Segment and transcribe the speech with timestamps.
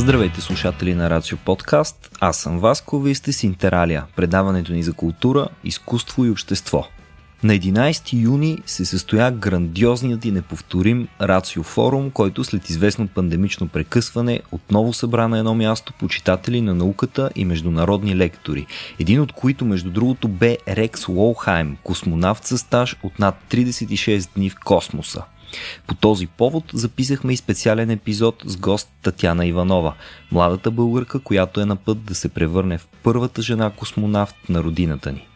[0.00, 4.92] Здравейте слушатели на Рацио Подкаст, аз съм Васко, вие сте с Интералия, предаването ни за
[4.92, 6.88] култура, изкуство и общество.
[7.42, 14.40] На 11 юни се състоя грандиозният и неповторим Рацио форум, който след известно пандемично прекъсване
[14.52, 18.66] отново събра на едно място почитатели на науката и международни лектори,
[18.98, 24.50] един от които между другото бе Рекс Уолхайм, космонавт със стаж от над 36 дни
[24.50, 25.22] в космоса.
[25.86, 29.94] По този повод записахме и специален епизод с гост Татяна Иванова,
[30.32, 35.12] младата българка, която е на път да се превърне в първата жена космонавт на родината
[35.12, 35.26] ни.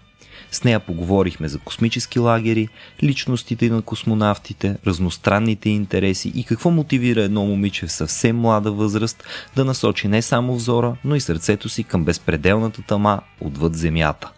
[0.51, 2.69] С нея поговорихме за космически лагери,
[3.03, 9.25] личностите на космонавтите, разностранните интереси и какво мотивира едно момиче в съвсем млада възраст
[9.57, 14.31] да насочи не само взора, но и сърцето си към безпределната тъма отвъд Земята.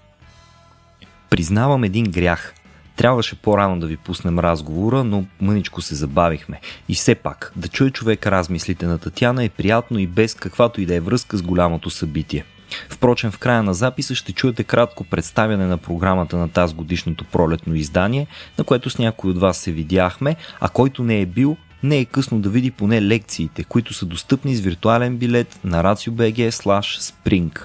[1.31, 2.55] Признавам един грях–
[2.97, 6.61] Трябваше по-рано да ви пуснем разговора, но мъничко се забавихме.
[6.89, 10.87] И все пак, да чуе човек размислите на Татяна е приятно и без каквато и
[10.87, 12.45] да е връзка с голямото събитие.
[12.89, 17.75] Впрочем, в края на записа ще чуете кратко представяне на програмата на тази годишното пролетно
[17.75, 18.27] издание,
[18.59, 22.05] на което с някой от вас се видяхме, а който не е бил, не е
[22.05, 27.65] късно да види поне лекциите, които са достъпни с виртуален билет на RACIO.BG Spring.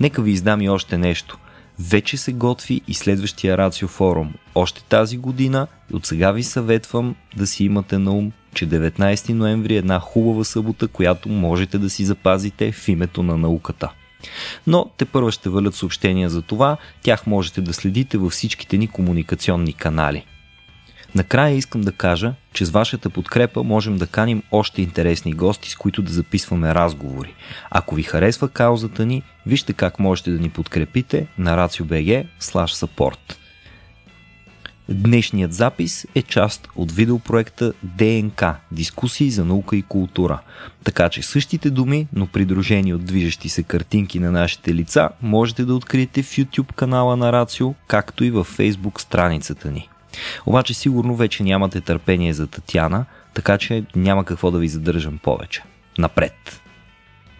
[0.00, 1.38] Нека ви издам и още нещо–
[1.80, 4.34] вече се готви и следващия Рацио форум.
[4.54, 9.32] Още тази година и от сега ви съветвам да си имате на ум, че 19
[9.32, 13.92] ноември е една хубава събота, която можете да си запазите в името на науката.
[14.66, 18.88] Но те първа ще валят съобщения за това, тях можете да следите във всичките ни
[18.88, 20.24] комуникационни канали.
[21.14, 25.76] Накрая искам да кажа, че с вашата подкрепа можем да каним още интересни гости, с
[25.76, 27.34] които да записваме разговори.
[27.70, 33.36] Ако ви харесва каузата ни, вижте как можете да ни подкрепите на RACIO.BG support.
[34.90, 40.38] Днешният запис е част от видеопроекта ДНК– дискусии за наука и култура.
[40.84, 45.74] Така че същите думи, но придружени от движещи се картинки на нашите лица, можете да
[45.74, 49.88] откриете в YouTube канала на Рацио, както и във Facebook страницата ни.
[50.46, 53.04] Обаче сигурно вече нямате търпение за Татяна,
[53.34, 55.62] така че няма какво да ви задържам повече.
[55.98, 56.62] Напред!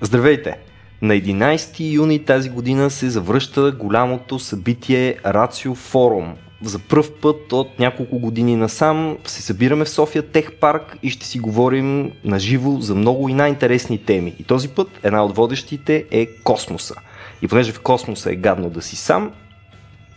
[0.01, 0.57] Здравейте!
[1.03, 6.35] На 11 юни тази година се завръща голямото събитие Рацио Форум.
[6.63, 11.27] За пръв път от няколко години насам се събираме в София Тех Парк и ще
[11.27, 14.35] си говорим на живо за много и най-интересни теми.
[14.39, 16.95] И този път една от водещите е космоса.
[17.43, 19.33] И понеже в космоса е гадно да си сам,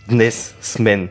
[0.09, 1.09] днес с мен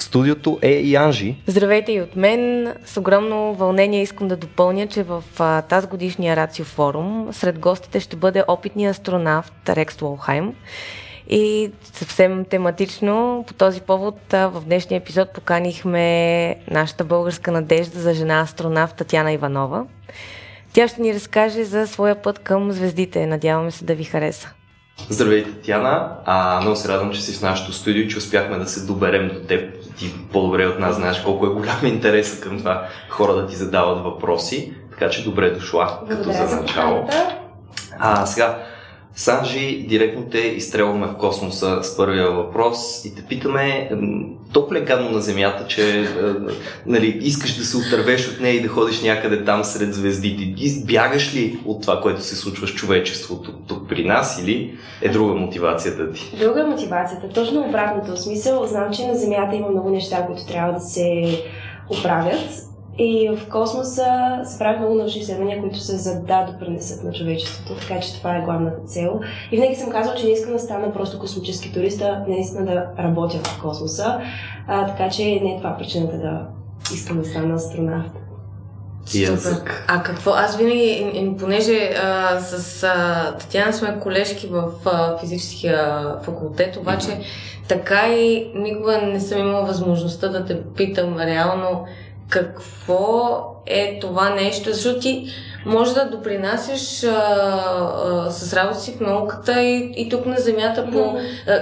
[0.00, 1.36] в студиото е и Анжи.
[1.46, 2.72] Здравейте и от мен.
[2.84, 5.22] С огромно вълнение искам да допълня, че в
[5.68, 10.54] тази годишния Рацио форум сред гостите ще бъде опитният астронавт Рекс Уолхайм.
[11.28, 18.40] И съвсем тематично по този повод в днешния епизод поканихме нашата българска надежда за жена
[18.40, 19.84] астронавт Татяна Иванова.
[20.72, 23.26] Тя ще ни разкаже за своя път към звездите.
[23.26, 24.52] Надяваме се да ви хареса.
[25.08, 26.16] Здравейте, Тяна.
[26.24, 29.40] А, много се радвам, че си в нашото студио, че успяхме да се доберем до
[29.40, 29.79] теб.
[30.00, 34.04] Ти по-добре от нас знаеш колко е голям интерес към това хора да ти задават
[34.04, 34.74] въпроси.
[34.90, 37.08] Така че добре дошла, Благодаря като за начало.
[37.98, 38.58] А, сега,
[39.20, 43.90] Санжи, директно те изстрелваме в космоса с първия въпрос и те питаме
[44.52, 46.08] толкова ли е гадно на Земята, че
[46.86, 50.54] нали, искаш да се отървеш от нея и да ходиш някъде там сред звездите.
[50.86, 55.34] Бягаш ли от това, което се случва с човечеството тук при нас или е друга
[55.34, 56.36] мотивацията ти?
[56.38, 57.28] Друга е мотивацията.
[57.28, 58.12] Точно обратното.
[58.12, 61.24] В смисъл, знам, че на Земята има много неща, които трябва да се
[61.88, 62.69] оправят
[63.02, 67.80] и в космоса се правят много научни изследвания, които се за да допринесат на човечеството,
[67.80, 69.20] така че това е главната цел.
[69.52, 73.02] И винаги съм казвала, че не искам да стана просто космически турист, а наистина да
[73.02, 74.20] работя в космоса.
[74.66, 76.46] А, така че не е това причината да
[76.94, 78.12] искам да стана астронавт.
[79.06, 79.72] Супер.
[79.88, 80.30] А какво?
[80.30, 87.68] Аз винаги, понеже а, с а, Татьяна сме колежки в а, физическия факултет, обаче mm-hmm.
[87.68, 91.86] така и никога не съм имала възможността да те питам реално
[92.30, 95.26] какво е това нещо, защото ти
[95.66, 100.88] може да допринасяш а, а, с работа си в науката и, и тук на Земята
[100.92, 101.18] по
[101.48, 101.60] а,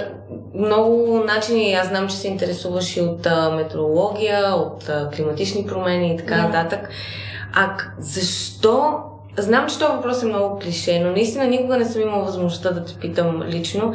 [0.55, 1.73] много начини.
[1.73, 6.33] Аз знам, че се интересуваш и от а, метеорология, от а, климатични промени и така
[6.33, 6.45] yeah.
[6.45, 6.89] нататък.
[7.53, 8.99] А защо
[9.37, 12.85] Знам, че този въпрос е много клише, но наистина никога не съм имала възможността да
[12.85, 13.93] те питам лично.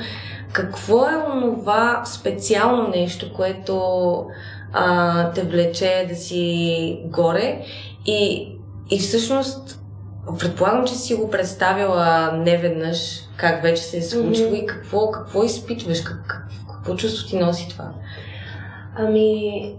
[0.53, 4.26] Какво е онова специално нещо, което
[4.75, 7.65] а, те влече да си горе
[8.06, 8.49] и,
[8.91, 9.81] и всъщност
[10.38, 14.62] предполагам, че си го представила неведнъж как вече се е случило mm-hmm.
[14.62, 17.91] и какво, какво изпитваш, как, как, какво чувство ти носи това?
[18.97, 19.75] Ами,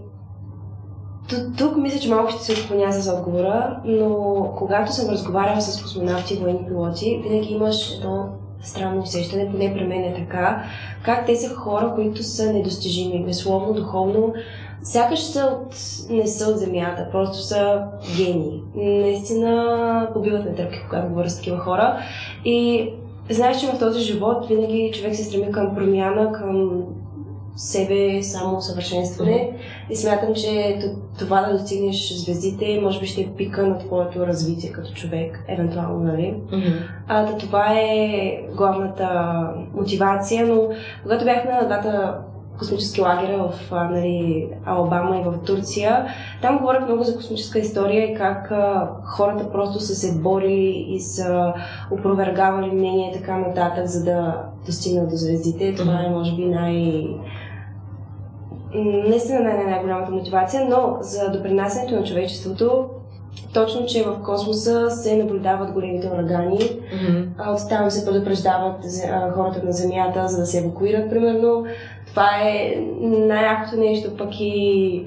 [1.58, 4.08] Тук мисля, че малко ще се отклоня с отговора, но
[4.58, 8.28] когато съм разговаряла с космонавти и военни пилоти, винаги имаш едно
[8.62, 10.64] странно усещане, поне при мен е така,
[11.02, 14.34] как те са хора, които са недостижими, безусловно, духовно,
[14.82, 15.76] сякаш са от,
[16.10, 17.82] не са от земята, просто са
[18.16, 18.62] гении.
[18.74, 21.98] Наистина побиват ме тръпки, когато говоря с такива хора.
[22.44, 22.88] И
[23.30, 26.82] знаеш, че в този живот винаги човек се стреми към промяна, към
[27.56, 29.50] себе само съвършенстване.
[29.90, 30.78] И смятам, че
[31.18, 36.04] това да достигнеш звездите, може би ще е пика на твоето развитие като човек, евентуално,
[36.04, 36.34] нали?
[36.52, 36.82] Mm-hmm.
[37.08, 39.38] А, да, това е главната
[39.74, 40.68] мотивация, но
[41.02, 42.18] когато бяхме на двата
[42.58, 46.06] космически лагера в нали, Алабама и в Турция.
[46.42, 51.00] Там говорят много за космическа история и как а, хората просто са се борили и
[51.00, 51.54] са
[51.90, 55.74] опровергавали мнение и така нататък, за да достигнат до звездите.
[55.74, 57.16] Това е, може би, най-
[59.08, 62.88] наистина най- най-голямата мотивация, но за допринасянето на човечеството
[63.54, 66.58] точно, че в космоса се наблюдават големите урагани.
[66.58, 67.54] Mm-hmm.
[67.54, 68.84] От там се предупреждават
[69.34, 71.64] хората на Земята, за да се евакуират, примерно.
[72.06, 75.04] Това е най-якото нещо, пък и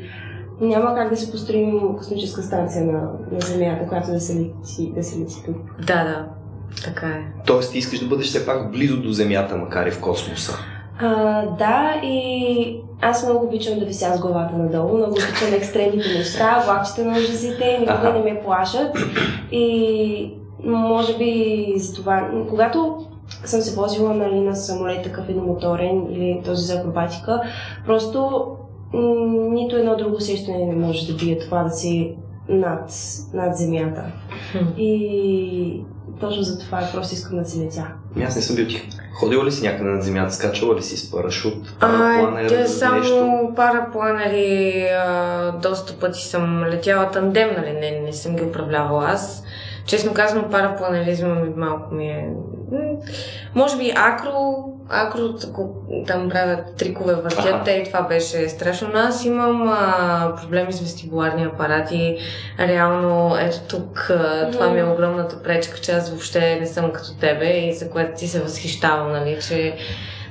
[0.61, 3.01] няма как да се построим космическа станция на,
[3.31, 5.55] на Земята, която да се лети, да се лети тук.
[5.79, 6.25] Да, да.
[6.83, 7.21] Така е.
[7.45, 10.57] Тоест, ти искаш да бъдеш все пак близо до Земята, макар и в космоса.
[10.99, 16.63] А, да, и аз много обичам да вися с главата надолу, много обичам екстремните неща,
[16.65, 18.97] влакчета на ужасите, никога не ме плашат.
[19.51, 23.05] И може би за това, когато
[23.45, 27.41] съм се возила нали, на самолет такъв едномоторен или този за акробатика,
[27.85, 28.47] просто
[28.93, 32.15] м- нито едно друго усещане не може да бие това да си
[32.49, 32.91] над,
[33.33, 34.03] над земята.
[34.77, 35.83] И
[36.19, 37.87] точно за това просто искам да си летя.
[38.15, 38.89] Ами аз не съм бил ти.
[39.19, 43.49] Ходила ли си някъде на земята, скачала ли си с парашут, парапланер, а, само нещо?
[43.55, 49.43] парапланери, а, доста пъти съм летяла тандем, нали, не, не съм ги управлявала аз.
[49.85, 52.29] Честно казвам, парапланеризма ми малко ми е...
[53.55, 55.33] Може би акро, акро
[56.07, 58.87] там правят трикове въртят, те и това беше страшно.
[58.93, 62.17] Но аз имам а, проблеми с вестибуларни апарати.
[62.59, 67.17] Реално, ето тук, а, това ми е огромната пречка, че аз въобще не съм като
[67.19, 69.75] тебе и за което ти се възхищавам, нали, че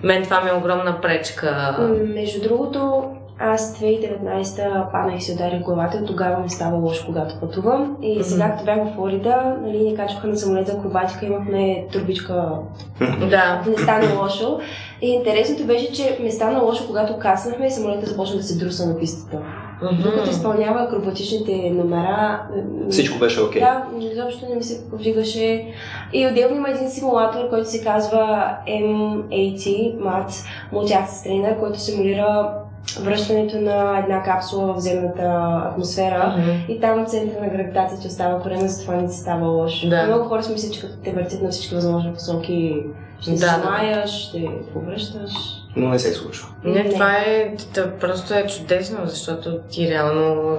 [0.03, 1.77] мен това ми е огромна пречка.
[2.15, 3.05] Между другото,
[3.40, 7.96] аз 2019 паднах и се ударих главата тогава ми става лошо, когато пътувам.
[8.02, 12.50] И сега, като бях в Флорида, нали, ни качваха на самолет за акробатика, имахме турбичка.
[13.31, 13.62] да.
[13.67, 14.58] Не стана лошо.
[15.02, 18.87] И интересното беше, че ми стана лошо, когато каснахме и самолета започна да се друса
[18.87, 19.38] на пистата.
[19.82, 20.02] Mm-hmm.
[20.02, 22.43] Докато изпълнява акробатичните номера.
[22.90, 23.62] Всичко беше окей.
[23.62, 23.90] Okay.
[24.00, 25.67] Да, изобщо не ми се повдигаше.
[26.12, 30.31] И отделно има един симулатор, който се казва M80 MAT
[30.73, 32.52] Multi-Axis Trainer, който симулира
[32.96, 35.23] връщането на една капсула в земната
[35.64, 36.67] атмосфера mm-hmm.
[36.67, 39.88] и там центъра на гравитацията остава корена, затова не си става лошо.
[39.88, 40.06] Да.
[40.06, 42.76] Много хора си мислят, че като те въртят на всички възможни посоки,
[43.20, 45.31] ще да, се смаяш, ще повръщаш.
[45.76, 46.49] Но не се случва.
[46.64, 46.93] Не, не.
[46.93, 50.58] това е, да, просто е чудесно, защото ти реално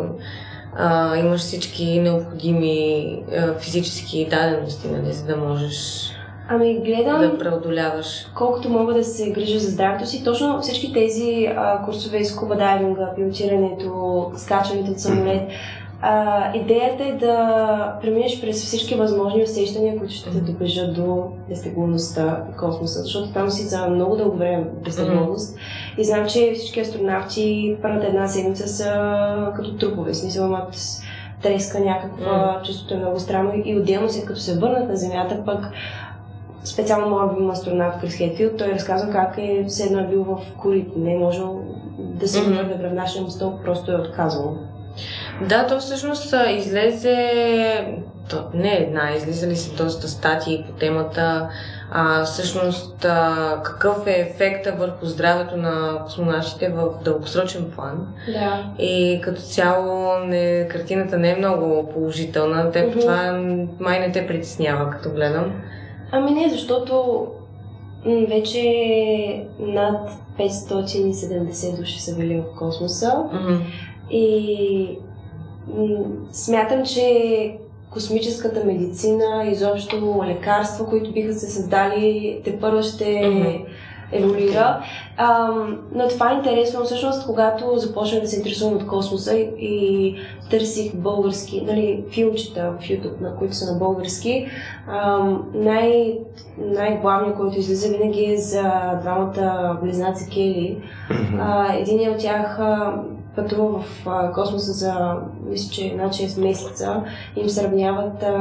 [0.76, 6.12] а, имаш всички необходими а, физически дадености, нали, за да можеш
[6.52, 8.28] Ами гледам да преодоляваш.
[8.36, 13.14] Колкото мога да се грижа за здравето си, точно всички тези а, курсове скуба дайвинга,
[13.16, 15.42] пилотирането, скачането от самолет,
[16.02, 22.44] а, идеята е да преминеш през всички възможни усещания, които ще те доближат до безтегловността
[22.54, 24.68] и космоса, защото там си за много дълго време.
[24.84, 25.60] Mm-hmm.
[25.98, 30.76] И знам, че всички астронавти първата една седмица са като трупове, смисъл имат
[31.42, 32.66] треска някаква, mm-hmm.
[32.66, 35.72] чувството е много странно и отделно след като се върнат на Земята, пък
[36.74, 40.38] специално моят любим астронавт Крис Хетфилд, той разказва как е все едно е бил в
[40.58, 41.62] корито, не е можел
[42.00, 42.94] да се върне mm-hmm.
[42.94, 44.58] нашия стълб, просто е отказал.
[45.50, 47.18] Да, то всъщност излезе,
[48.30, 51.50] то, не една, излизали се доста статии по темата,
[51.92, 58.08] а, всъщност а, какъв е ефекта върху здравето на космонавтите в дългосрочен план.
[58.28, 58.84] Да.
[58.84, 62.72] И като цяло не, картината не е много положителна.
[62.72, 63.00] Те mm-hmm.
[63.00, 63.44] това
[63.80, 65.52] май не те притеснява, като гледам.
[66.12, 67.26] Ами не, защото
[68.06, 73.24] вече над 570 души са били в космоса.
[73.34, 73.60] Mm-hmm.
[74.12, 74.98] И
[76.32, 77.58] смятам, че
[77.92, 83.66] космическата медицина, изобщо лекарства, които биха се създали, те първо ще mm-hmm
[84.12, 84.84] еволюира.
[85.18, 85.50] А,
[85.96, 86.84] но това е интересно.
[86.84, 90.16] Всъщност, когато започнах да се интересувам от космоса и, и
[90.50, 94.48] търсих български, нали, филчета в YouTube, на които са на български,
[94.88, 95.20] а,
[95.54, 96.20] най-
[96.58, 100.82] най-главният, който излиза винаги е за двамата близнаци Кели.
[101.40, 102.60] А, един от тях
[103.36, 105.16] пътува в космоса за,
[105.50, 107.04] мисля, че над 6 месеца,
[107.36, 108.34] им сравняват а,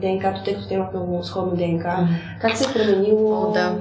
[0.00, 1.84] ДНК-то, тъй като те имат много сходно ДНК.
[1.84, 2.40] Mm-hmm.
[2.40, 3.42] Как се е променило?
[3.42, 3.74] О, да.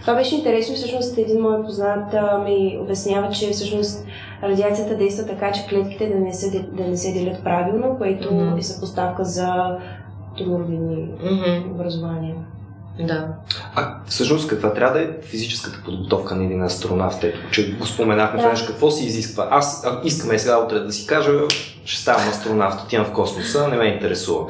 [0.00, 0.74] Това беше интересно.
[0.74, 4.06] Всъщност един мой познат а, ми обяснява, че всъщност
[4.42, 8.58] радиацията действа така, че клетките да не се, да не се делят правилно, което mm-hmm.
[8.58, 9.78] е съпоставка за
[10.36, 11.70] туморни mm-hmm.
[11.70, 12.34] образования.
[13.00, 13.28] Да.
[13.74, 17.24] А всъщност каква трябва да е физическата подготовка на един астронавт?
[17.24, 18.66] Ето, че го споменахме, да.
[18.66, 19.48] какво се изисква?
[19.50, 21.30] Аз а, искаме сега утре да си кажа,
[21.84, 24.46] ще ставам астронавт, отивам в космоса, не ме интересува.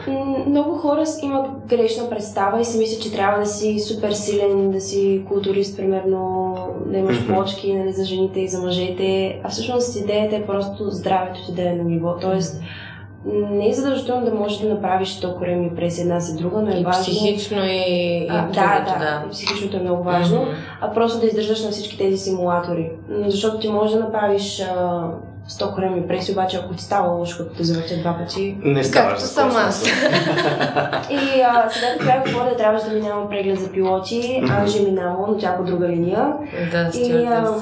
[0.47, 4.81] Много хора имат грешна представа и си мислят, че трябва да си супер силен, да
[4.81, 6.55] си културист, примерно,
[6.87, 9.41] да имаш плочки нали, за жените и за мъжете.
[9.45, 12.17] А всъщност идеята е просто здравето ти да е на ниво.
[12.21, 12.63] Тоест,
[13.33, 16.81] не е задължително да можеш да направиш толкова големи през една за друга, но е
[16.81, 17.03] и важно.
[17.03, 19.31] Психично и, а, и да, да, да, да.
[19.31, 20.55] Психичното е много важно, mm-hmm.
[20.81, 22.91] а просто да издържаш на всички тези симулатори.
[23.27, 25.05] Защото ти можеш да направиш а,
[25.49, 28.57] 100 големи преси, обаче ако ти става лошо, като те завъртя два пъти.
[28.63, 29.09] Не става.
[29.09, 29.87] Както съм аз.
[31.11, 34.63] и а, сега така какво да трябваше да минавам преглед за пилоти, mm-hmm.
[34.63, 36.33] аз ще минавам, но тя по друга линия.
[36.73, 37.55] Да, и, а,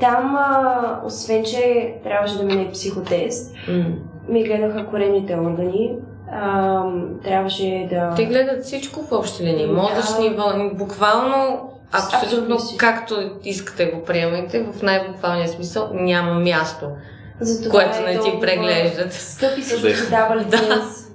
[0.00, 3.94] там, а, освен че трябваше да мине психотест, mm.
[4.28, 5.96] ми гледаха коремните органи.
[6.32, 6.82] А,
[7.24, 8.14] трябваше да...
[8.16, 9.66] Те гледат всичко в общи линии.
[9.66, 10.36] Мозъчни да.
[10.36, 10.70] вълни.
[10.74, 16.86] Буквално, абсолютно, абсолютно както искате го приемайте, в най-буквалния смисъл няма място,
[17.40, 19.12] За което е не ти преглеждат.
[19.12, 20.68] Скъпи също си дава лиценз.
[20.68, 20.84] Да,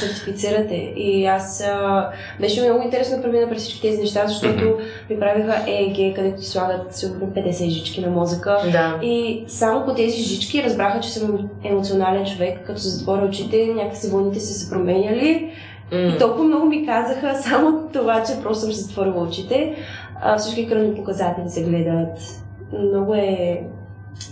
[0.00, 0.74] сертифицирате.
[0.96, 4.78] И аз а, беше много интересно да премина през всички тези неща, защото
[5.10, 8.58] ми правиха ЕЕГ, където ти слагат сигурно 50 жички на мозъка.
[8.72, 8.98] Да.
[9.02, 14.10] И само по тези жички разбраха, че съм емоционален човек, като се затворя очите, някакси
[14.10, 15.52] вълните са се променяли.
[15.92, 16.14] Mm.
[16.14, 19.76] И толкова много ми казаха само това, че просто съм се затворила очите.
[20.20, 22.18] А, всички кръвни показатели се гледат.
[22.72, 23.62] Много е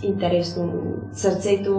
[0.03, 0.73] интересно.
[1.11, 1.69] Сърцето,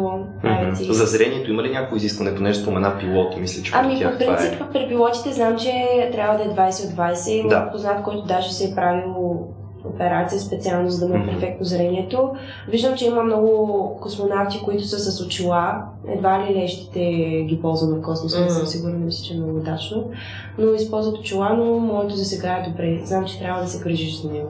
[0.45, 0.93] mm-hmm.
[0.93, 4.73] За зрението има ли някакво изискване, понеже спомена пилоти, мисля, че Ами, по принцип, е...
[4.73, 5.73] при пилотите знам, че
[6.13, 7.31] трябва да е 20 от 20.
[7.31, 7.71] Има да.
[7.73, 9.39] познат, който даже се е правил
[9.85, 11.33] операция специално, за да му е mm-hmm.
[11.35, 12.33] перфектно зрението.
[12.69, 15.83] Виждам, че има много космонавти, които са с очила.
[16.09, 17.01] Едва ли лещите
[17.49, 18.45] ги ползват в космоса, mm-hmm.
[18.45, 20.11] не съм сигурна, мисля, че е много удачно.
[20.59, 23.01] Но използват очила, но моето за сега е добре.
[23.05, 24.49] Знам, че трябва да се грижиш за него.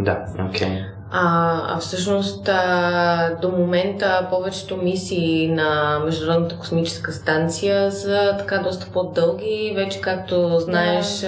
[0.00, 0.68] Да, окей.
[0.68, 0.93] Okay.
[1.16, 8.86] А, а всъщност а, до момента повечето мисии на Международната космическа станция са така доста
[8.92, 9.72] по-дълги.
[9.76, 11.26] Вече, както знаеш,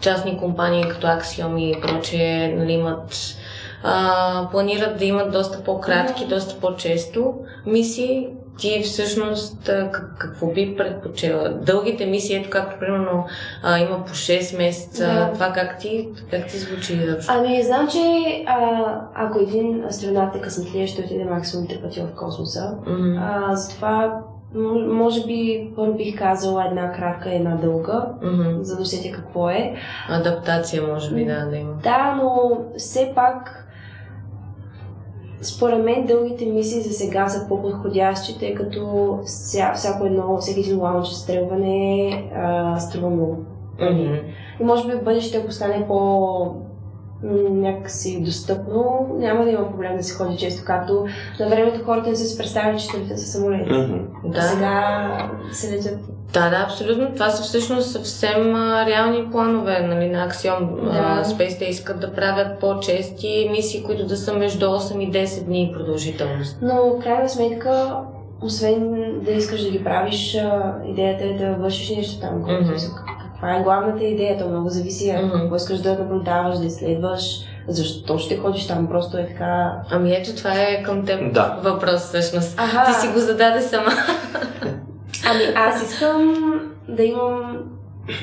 [0.00, 3.36] частни компании като Axiom и прочее нали, имат
[3.82, 7.34] а, планират да имат доста по-кратки, доста по-често
[7.66, 8.28] мисии,
[8.58, 9.70] ти всъщност
[10.18, 11.48] какво би предпочела?
[11.48, 13.26] Дългите мисии, ето както примерно
[13.62, 15.32] а, има по 6 месеца, да.
[15.32, 17.00] това как ти, как ти звучи?
[17.28, 17.98] Ами, знам, че
[18.46, 18.84] а,
[19.14, 22.74] ако един астронавт е късметлия, ще отиде максимум три пъти в космоса.
[22.86, 23.18] Mm-hmm.
[23.20, 24.20] А, затова
[24.88, 28.60] може би първо бих казала една кратка и една дълга, mm-hmm.
[28.60, 29.74] за да усетя какво е.
[30.08, 31.72] Адаптация може би да, да има.
[31.82, 33.63] Да, но все пак
[35.44, 40.80] според мен дългите мисии за сега са по-подходящи, тъй като вся, всяко едно, всеки един
[40.80, 43.44] лаунч стрелване а, струва много.
[43.80, 44.22] Mm-hmm.
[44.60, 46.54] И може би в бъдеще, ако стане по
[47.50, 51.06] някакси достъпно, няма да има проблем да се ходи често, както
[51.40, 53.70] на времето хората не са си представили, че ще летят със самолети.
[53.70, 54.02] Mm-hmm.
[54.24, 54.42] Да.
[54.42, 55.98] сега се летят
[56.34, 57.12] да, да, абсолютно.
[57.14, 60.84] Това са всъщност съвсем а, реални планове нали, на Axiom.
[60.84, 61.24] Да.
[61.24, 65.70] Space те искат да правят по-чести мисии, които да са между 8 и 10 дни
[65.74, 66.58] продължителност.
[66.62, 67.96] Но в крайна сметка,
[68.42, 70.38] освен да искаш да ги правиш,
[70.86, 72.44] идеята е да вършиш нещо там.
[72.44, 73.13] Mm-hmm.
[73.44, 74.38] Каква е главната идея?
[74.38, 75.08] То много зависи.
[75.08, 75.40] Mm-hmm.
[75.40, 79.72] Какво искаш да наблюдаваш, да изследваш, защо ще ходиш там, просто е така...
[79.90, 81.60] Ами ето, това е към теб да.
[81.64, 82.54] въпрос всъщност.
[82.58, 82.84] Ага.
[82.84, 83.90] Ти си го зададе сама.
[85.30, 86.34] Ами аз искам
[86.88, 87.56] да имам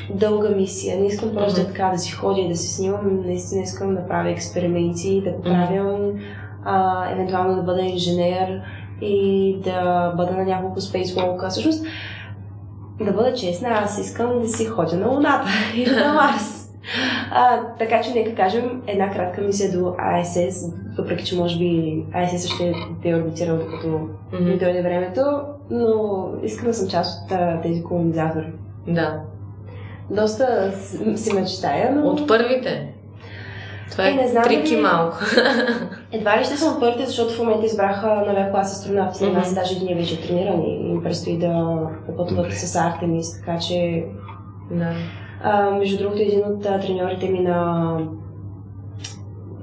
[0.09, 0.99] дълга мисия.
[0.99, 1.67] Не искам просто mm-hmm.
[1.67, 3.21] така да си ходя и да се снимам.
[3.25, 7.13] Наистина искам да правя експерименти, да правя, mm-hmm.
[7.13, 8.61] евентуално да бъда инженер
[9.01, 11.49] и да бъда на няколко спейсволка.
[11.49, 11.85] Всъщност,
[13.05, 16.61] да бъда честна, аз искам да си ходя на Луната и на Марс.
[17.31, 22.47] А, така че нека кажем една кратка мисия до АСС, въпреки че може би АСС
[22.47, 24.59] ще те орбитира докато mm-hmm.
[24.59, 25.21] дойде времето,
[25.69, 28.51] но искам да съм част от а, тези колонизатори.
[28.87, 29.21] Да.
[30.09, 30.71] Доста
[31.15, 32.07] си мечтая, но...
[32.07, 32.90] От първите?
[33.91, 34.81] Това е, е не знам трики ли...
[34.81, 35.17] малко.
[36.11, 39.23] Едва ли ще съм първите, защото в момента избраха на клас астронавти.
[39.23, 39.33] Mm-hmm.
[39.33, 41.81] Нас даже ние вече тренирани им предстои да
[42.17, 44.05] пътуват с Артемис, така че...
[44.71, 44.93] Да.
[45.43, 47.97] А, между другото, един от а, треньорите ми на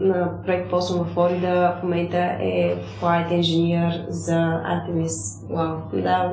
[0.01, 5.47] на проект Посъм в Флорида в момента е Flight Engineer за Artemis.
[5.51, 5.77] Вау.
[5.93, 6.33] Да,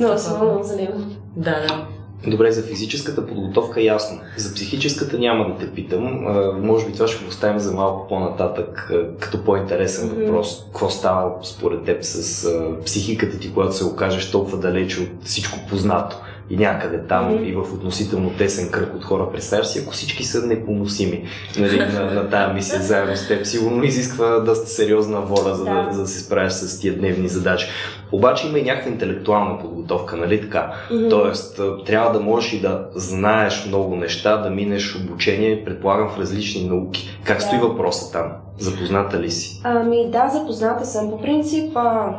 [0.00, 0.98] много за него.
[1.36, 1.97] Да, да.
[2.26, 4.20] Добре, за физическата подготовка ясно.
[4.36, 6.26] За психическата няма да те питам.
[6.26, 10.20] А, Може би това ще го оставим за малко по-нататък, а, като по-интересен Мгм.
[10.20, 10.64] въпрос.
[10.64, 15.58] Какво става според теб с а, психиката ти, когато се окажеш толкова далече от всичко
[15.68, 16.16] познато
[16.50, 19.32] и някъде там и в относително тесен кръг от хора.
[19.32, 21.24] Представяш си, ако всички са непоносими
[21.58, 25.82] нали, на, на тази мисия заедно с теб, сигурно изисква доста сериозна воля, за да,
[25.84, 25.92] Да.
[25.92, 27.66] за да се справиш с тия дневни задачи.
[28.12, 30.72] Обаче има и някаква интелектуална подготовка, нали така?
[30.90, 31.08] Мгм.
[31.08, 36.68] Тоест, трябва да можеш и да знаеш много неща, да минеш обучение, предполагам, в различни
[36.68, 37.18] науки.
[37.24, 37.42] Как Да.
[37.44, 38.26] стои въпроса там?
[38.58, 39.60] Запозната ли си?
[39.64, 41.10] Ами да, запозната съм.
[41.10, 42.16] По принцип, а,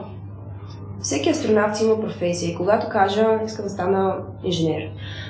[1.01, 2.57] всеки астронавт си има професия.
[2.57, 4.89] Когато кажа, искам да стана инженер,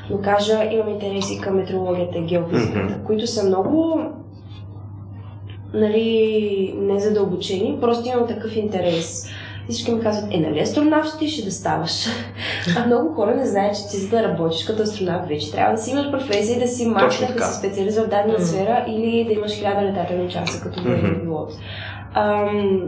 [0.09, 3.05] но кажа, имам интереси към метеорологията и геофизиката, Мгм.
[3.05, 4.01] които са много
[5.73, 9.29] нали, незадълбочени, просто имам такъв интерес.
[9.69, 12.05] И всички ми казват, е, нали астронавт ти ще да ставаш?
[12.77, 15.81] А много хора не знаят, че ти за да работиш като астронавт вече трябва да
[15.81, 16.93] си имаш професия, и да си
[17.27, 17.33] така.
[17.33, 18.41] да си специалист в дадена Мгм.
[18.43, 21.51] сфера или да имаш хиляда летателни часа като военен пилот.
[22.13, 22.81] Ам,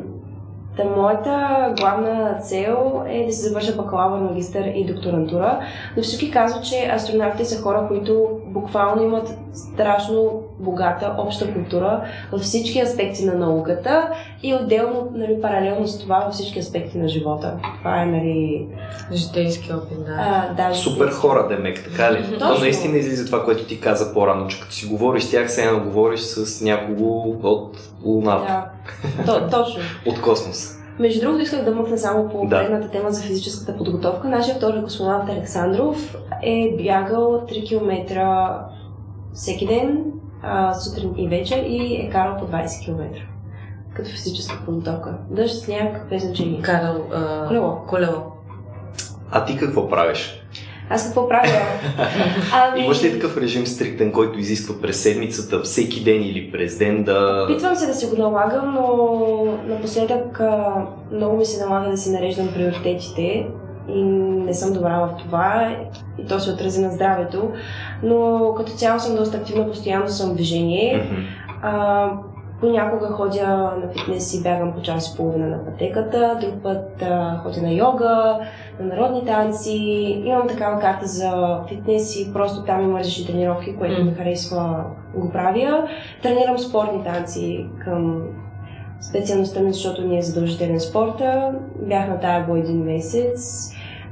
[0.77, 5.59] Та моята главна цел е да се завърша бакалавър, магистър и докторантура,
[5.97, 12.41] но всички казват, че астронавтите са хора, които буквално имат страшно богата обща култура във
[12.41, 14.09] всички аспекти на науката
[14.43, 17.53] и отделно, нали, паралелно с това във всички аспекти на живота.
[17.79, 18.67] Това е, нали...
[19.13, 20.15] Житейски опит, да.
[20.19, 22.39] А, да, Супер хора, Демек, така ли?
[22.39, 25.63] То наистина излиза това, което ти каза по-рано, че като си говориш с тях, се
[25.63, 28.65] едно говориш с някого от Луната,
[29.25, 29.81] Да, то, точно.
[30.07, 30.77] от космоса.
[30.99, 32.59] Между другото, исках да мъкна само по Да.
[32.59, 34.27] предната тема за физическата подготовка.
[34.27, 38.15] Нашия втори космонавт Александров е бягал 3 км
[39.33, 40.03] всеки ден,
[40.43, 43.21] а, сутрин и вечер и е карал по 20 км
[43.93, 45.13] като физическа подготовка.
[45.29, 46.61] Дъжд, сняг, без значение.
[46.61, 47.47] Карал а...
[47.47, 47.77] Колело.
[47.87, 48.23] колело.
[49.31, 50.43] А ти какво правиш?
[50.89, 51.47] Аз какво правя?
[52.53, 57.03] Ами, Имаш ли такъв режим стриктен, който изисква през седмицата, всеки ден или през ден
[57.03, 57.47] да...
[57.49, 62.11] Опитвам се да си го налагам, но напоследък а, много ми се налага да си
[62.11, 63.47] нареждам приоритетите
[63.89, 65.75] и не съм добра в това
[66.17, 67.51] и то се отрази на здравето,
[68.03, 71.09] но като цяло съм доста активна, постоянно съм в движение.
[71.61, 72.09] А,
[72.61, 73.47] понякога ходя
[73.83, 77.71] на фитнес и бягам по час и половина на пътеката, друг път а, ходя на
[77.71, 78.39] йога,
[78.79, 79.77] на народни танци.
[80.25, 84.83] Имам такава карта за фитнес и просто там има различни тренировки, което ми харесва
[85.15, 85.87] го правя.
[86.21, 88.23] Тренирам спортни танци към
[89.09, 91.51] специалността ми, защото ни е задължителен спорта.
[91.75, 93.69] Бях на тая един месец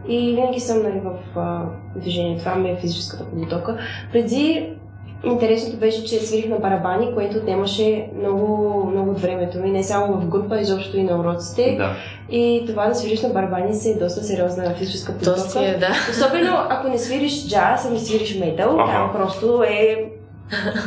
[0.08, 1.62] и винаги съм нали, в а,
[1.95, 2.38] движение.
[2.38, 3.78] Това ми е физическата подготовка.
[4.12, 4.75] Преди
[5.23, 10.13] Интересното беше, че свирих на барабани, което отнемаше много, много от времето ми, не само
[10.13, 11.75] в група, изобщо и на уроците.
[11.78, 11.95] Да.
[12.36, 15.67] И това да свириш на барабани се е доста сериозна физическа То си подготовка.
[15.67, 15.89] е, да.
[16.12, 18.91] Особено ако не свириш джаз, ами свириш метал, Аха.
[18.91, 20.12] там просто е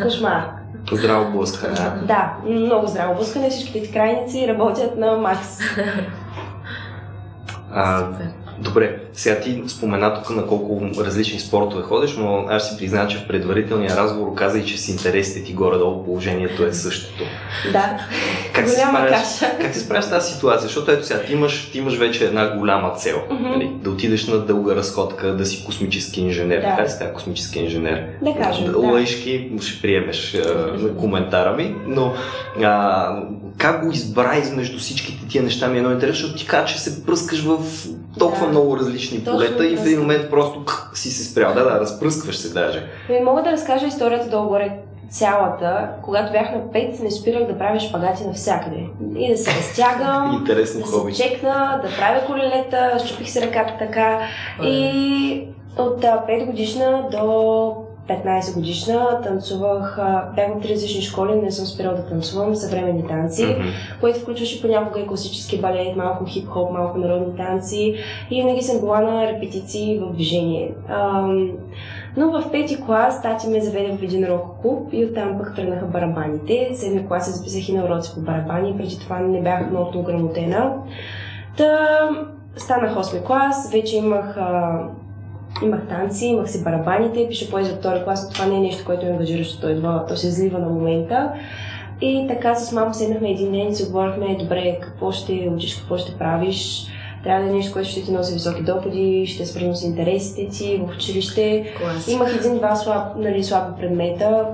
[0.03, 0.62] кошмар.
[0.93, 1.75] Здраво блъскане.
[2.07, 5.59] Да, много здраво блъскане, всичките ти крайници работят на макс.
[7.75, 8.27] А, Супер.
[8.59, 13.19] Добре, сега ти спомена тук на колко различни спортове ходиш, но аз си призная, че
[13.19, 17.25] в предварителния разговор каза и че с интересите ти горе-долу положението е същото.
[17.73, 17.99] Да,
[18.53, 19.59] Как се, голяма справяш, каша.
[19.61, 20.63] как се справяш с тази ситуация?
[20.63, 23.23] Защото ето сега, ти имаш, ти имаш вече една голяма цел.
[23.31, 23.43] Мгм.
[23.43, 23.71] Нали?
[23.75, 26.57] Да отидеш на дълга разходка, да си космически инженер.
[26.61, 26.63] Да.
[26.69, 28.07] Така ли става космически инженер?
[28.23, 28.79] Да кажем, да.
[28.79, 32.13] Лъжки, ще приемеш а, коментара ми, но
[32.63, 33.17] а,
[33.59, 36.81] как го избра измежду всичките тия неща ми е много интересно, защото ти каза, че
[36.81, 37.59] се пръскаш в
[38.19, 38.51] толкова Да.
[38.51, 41.55] много различни Точно полета и в един момент просто къх, си се спрял.
[41.55, 42.87] Да, да, разпръскваш се даже.
[43.09, 44.73] Ами, мога да разкажа историята долу-горе
[45.11, 45.89] цялата.
[46.03, 48.87] Когато бях на 5, не спирах да правя шпагати навсякъде.
[49.17, 51.15] И да се разтягам, Интересно да хоби.
[51.15, 54.21] се чекна, да правя колелета, щупих се ръката така.
[54.63, 55.45] И
[55.79, 57.75] от а, 5 годишна до
[58.09, 59.99] 15 годишна танцувах,
[60.37, 63.69] бях в три различни школи, не съм спирала да танцувам съвременни танци, Мгм.
[64.01, 67.95] което включваше понякога и класически балет, малко хип-хоп, малко народни танци
[68.31, 70.75] и винаги съм била на репетиции в движение.
[70.89, 71.51] Ам,
[72.17, 75.87] но в пети клас тати ме заведе в един рок клуб и оттам пък тръгнаха
[75.87, 76.71] барабаните.
[76.75, 80.73] Седми клас се записах и на уроци по барабани, преди това не бях много ограмотена.
[81.57, 81.89] Та
[82.57, 84.81] станах 8 клас, вече имах а,
[85.65, 88.85] Имах танци, имах си барабаните, пише поезия за втори клас, но това не е нещо,
[88.85, 91.33] което ме ангажира, защото той идва, то се излива на момента.
[92.01, 95.99] И така с мама седнахме един ден и си говорихме, добре, какво ще учиш, какво
[95.99, 96.87] ще правиш.
[97.25, 100.83] Трябва да е нещо, което ще ти носи високи доходи, ще свързано с интересите ти
[100.87, 101.73] в училище.
[101.81, 102.09] Клас.
[102.09, 104.47] Имах един-два слаб, нали, слаби предмета.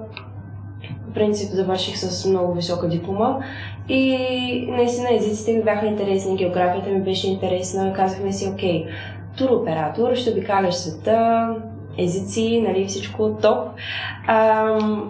[1.06, 3.38] по принцип завърших с много висока диплома
[3.88, 8.86] и наистина езиците ми бяха интересни, географията ми беше интересна, казахме си, окей,
[9.38, 11.48] туроператор, ще обикаляш света,
[11.98, 13.68] езици, нали, всичко топ.
[14.26, 14.64] А,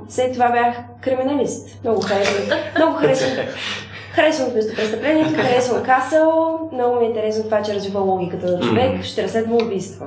[0.09, 1.85] след това бях криминалист.
[1.85, 2.59] Много харесвам.
[2.77, 3.31] Много харесвам.
[4.13, 9.23] Харесвам местопрестъплението, харесвам касъл, много ми е интересно това, че развива логиката на човек, ще
[9.23, 10.07] разследва убийства.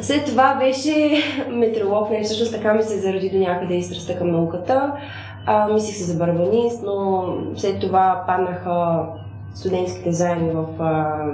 [0.00, 4.30] След това беше метеоролог, не всъщност така ми се заради до някъде и страстта към
[4.30, 4.92] науката.
[5.46, 7.24] А, мислих се за барбанист, но
[7.56, 9.06] след това паднаха
[9.54, 11.24] студентските заеми в а,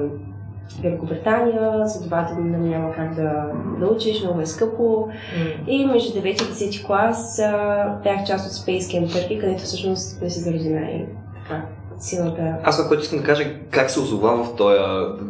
[0.82, 3.50] Великобритания, следователно няма как да,
[3.80, 4.82] да учиш, много е скъпо.
[4.82, 5.68] Mm.
[5.68, 10.20] И между 9 и 10 клас а, бях част от Space Camp Turkey, където всъщност
[10.20, 11.06] да се заради най-
[11.42, 11.62] така
[11.98, 12.54] силата.
[12.64, 14.78] Аз това, което искам да кажа, как се озова в този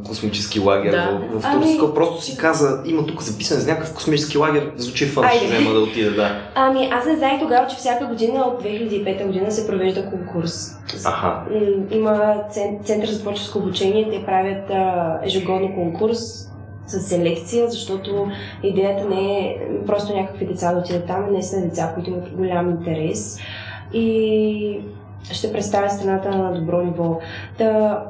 [0.07, 1.21] космически лагер да.
[1.33, 1.85] в, в Турско.
[1.85, 1.95] Ами...
[1.95, 5.81] Просто си каза, има тук записан за някакъв космически лагер, звучи фан, ще взема да
[5.81, 6.41] отида, да.
[6.55, 10.77] Ами, аз не знаех тогава, че всяка година от 2005 година се провежда конкурс.
[11.05, 11.43] Аха.
[11.91, 12.35] Има
[12.85, 16.19] Център за творческо обучение, те правят а, ежегодно конкурс
[16.87, 18.29] с селекция, защото
[18.63, 22.71] идеята не е просто някакви деца да отидат там, не са деца, които имат голям
[22.71, 23.39] интерес.
[23.93, 24.81] И
[25.33, 27.19] ще представя страната на добро ниво.
[27.59, 28.03] Да,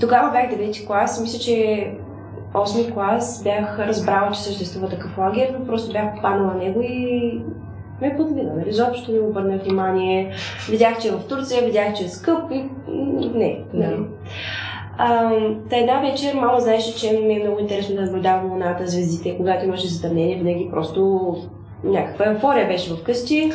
[0.00, 1.90] тогава бях 9 клас, мисля, че
[2.54, 7.40] 8 клас бях разбрала, че съществува такъв лагер, но просто бях попаднала на него и
[8.00, 8.54] ме подвина.
[8.56, 8.68] Нали?
[8.68, 10.32] Изобщо не обърнах внимание.
[10.70, 12.64] Видях, че е в Турция, видях, че е скъп и
[13.34, 13.64] не.
[14.98, 15.30] А,
[15.70, 19.36] та една вечер мама знаеше, че ми е много интересно да наблюдавам луната, звездите.
[19.36, 21.36] Когато имаше затъмнение, винаги просто
[21.84, 23.52] някаква еуфория беше вкъщи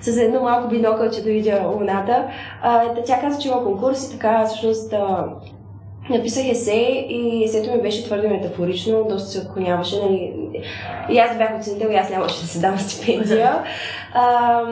[0.00, 2.26] с едно малко бинокълче да видя луната.
[2.62, 5.26] А, тя каза, че има конкурс и така всъщност а,
[6.10, 9.96] написах есе и есето ми беше твърде метафорично, доста се отклоняваше.
[9.96, 10.32] Нали.
[11.10, 13.64] И аз бях оценител и аз нямаше да се дам стипендия.
[14.14, 14.62] А,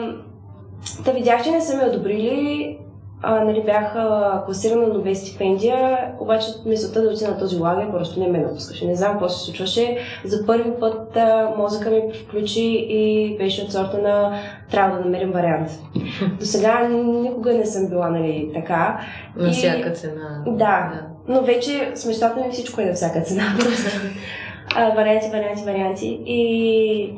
[1.05, 2.77] Та видях, че не са ме одобрили
[3.23, 7.91] а, нали, бях а, класирана на две стипендия, обаче мисълта да отида на този лагер
[7.91, 8.87] просто не ме напускаше.
[8.87, 9.97] Не знам какво се случваше.
[10.25, 14.39] За първи път а, мозъка ми включи и беше от сорта на
[14.71, 15.69] трябва да намерим вариант.
[16.39, 18.99] До сега никога не съм била нали, така.
[19.35, 19.51] На и...
[19.51, 20.43] всяка цена.
[20.47, 20.55] Да,
[20.93, 23.43] да, но вече с мечтата ми всичко е на всяка цена.
[24.75, 26.19] а, варианти, варианти, варианти.
[26.25, 27.13] И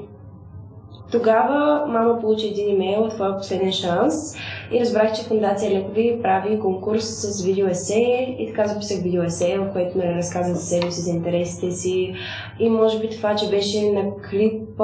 [1.14, 4.36] тогава мама получи един имейл от твоя последен шанс
[4.72, 9.58] и разбрах, че Фундация Лекови прави конкурс с видео есе и така записах видео есе,
[9.60, 12.14] в което ме разказа за себе си, за интересите си.
[12.60, 14.82] И може би това, че беше на клип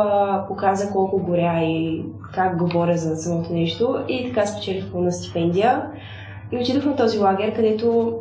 [0.48, 4.00] показа колко горя и как говоря за самото нещо.
[4.08, 5.86] И така спечелих пълна стипендия.
[6.52, 8.20] И отидох на този лагер, където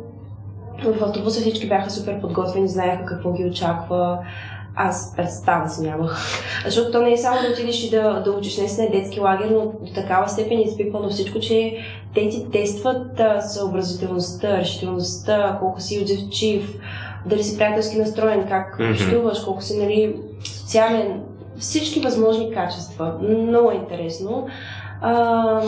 [0.83, 4.19] в автобуса всички бяха супер подготвени, знаеха какво ги очаква
[4.75, 6.17] аз представа си нямах.
[6.65, 9.49] Защото то не е само да отидеш и да, да учиш, наистина е детски лагер,
[9.49, 11.77] но до такава степен изпипано всичко, че
[12.15, 13.21] те ти тестват
[13.53, 16.79] съобразителността, решителността, колко си отзивчив,
[17.25, 18.91] дали си приятелски настроен, как mm-hmm.
[18.91, 21.21] общуваш, колко си нали, социален,
[21.59, 23.13] всички възможни качества.
[23.21, 24.47] Много е интересно.
[25.01, 25.61] А,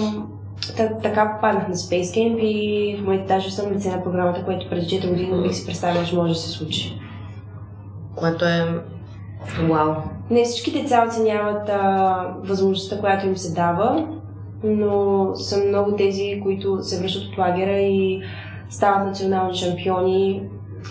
[0.78, 4.86] така попаднах на Space Camp и в момента даже съм лице на програмата, което преди
[4.86, 7.00] 4 години бих си представила, че може да се случи.
[8.16, 8.84] Което е
[9.70, 9.94] Вау.
[10.30, 14.08] Не всички деца оценяват а, възможността, която им се дава,
[14.64, 18.22] но са много тези, които се връщат от лагера и
[18.70, 20.44] стават национални шампиони,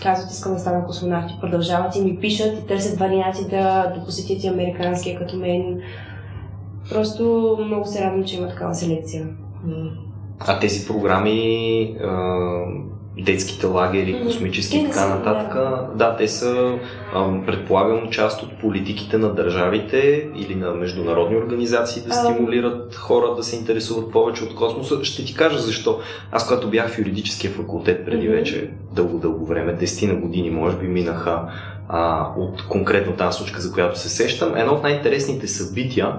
[0.03, 4.43] казват искам да стана космонавти, продължават и ми пишат и търсят варианти да, да посетят
[4.43, 5.81] и американския като мен.
[6.89, 9.27] Просто много се радвам, че има такава селекция.
[10.39, 11.97] А тези програми
[13.23, 15.53] детските лагери, космически и така нататък.
[15.53, 15.87] Да.
[15.95, 16.79] да, те са,
[17.45, 23.55] предполагам, част от политиките на държавите или на международни организации да стимулират хора да се
[23.55, 25.03] интересуват повече от космоса.
[25.03, 25.99] Ще ти кажа защо.
[26.31, 30.87] Аз, когато бях в юридическия факултет преди вече дълго-дълго време, 10 на години, може би
[30.87, 31.41] минаха
[31.89, 36.15] а, от конкретно тази случка, за която се сещам, едно от най-интересните събития,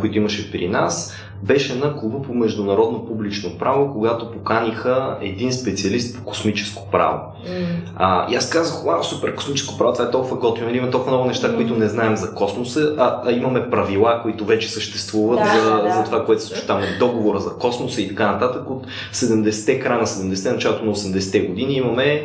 [0.00, 6.16] които имаше при нас, беше на клуба по международно публично право, когато поканиха един специалист
[6.16, 7.20] по космическо право.
[7.48, 7.66] Mm.
[7.96, 11.12] А, и аз казах, вау, супер, космическо право, това е толкова готино, нали, има толкова
[11.12, 11.56] много неща, mm.
[11.56, 15.90] които не знаем за космоса, а, а имаме правила, които вече съществуват да, за, да.
[15.90, 18.70] за това, което се случва там, договора за космоса и така нататък.
[18.70, 22.22] От 70-те, края на 70-те, началото на 80-те години имаме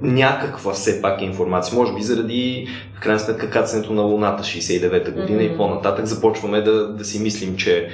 [0.00, 1.74] някаква все пак информация.
[1.74, 5.54] Може би заради, в крайна сметка, кацането на Луната 69-та година mm-hmm.
[5.54, 7.88] и по-нататък започваме да, да си мислим, че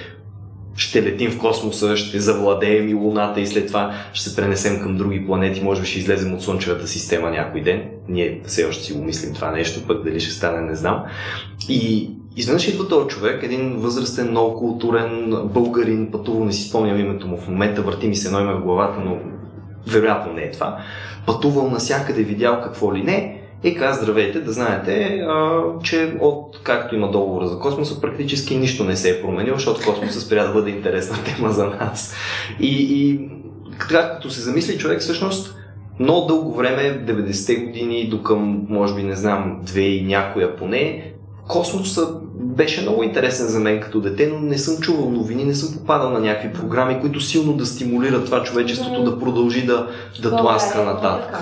[0.77, 4.97] ще летим в космоса, ще завладеем и Луната и след това ще се пренесем към
[4.97, 7.83] други планети, може би ще излезем от Слънчевата система някой ден.
[8.09, 11.05] Ние все още си го това нещо, пък дали ще стане, не знам.
[11.69, 17.27] И изведнъж идва този човек, един възрастен, много културен българин, пътувал, не си спомням името
[17.27, 19.19] му в момента, върти ми се едно име в главата, но
[19.87, 20.79] вероятно не е това.
[21.27, 26.95] Пътувал насякъде, видял какво ли не, и каза, здравейте, да знаете, а, че от както
[26.95, 30.71] има договора за космоса, практически нищо не се е променило, защото космоса спря да бъде
[30.71, 32.15] интересна тема за нас.
[32.61, 33.29] И, и
[33.79, 35.57] като се замисли човек, всъщност,
[35.99, 41.13] много дълго време, 90-те години, до към, може би, не знам, две и някоя поне,
[41.49, 45.79] космоса беше много интересен за мен като дете, но не съм чувал новини, не съм
[45.79, 49.89] попадал на някакви програми, които силно да стимулират това човечеството да продължи да,
[50.23, 51.37] да тласка нататък.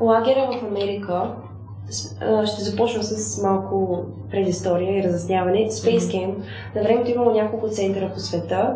[0.00, 1.22] Лагера в Америка
[2.46, 5.68] ще започна с малко предистория и разясняване.
[5.68, 6.34] Space Camp.
[6.76, 8.74] На времето имало няколко центъра по света,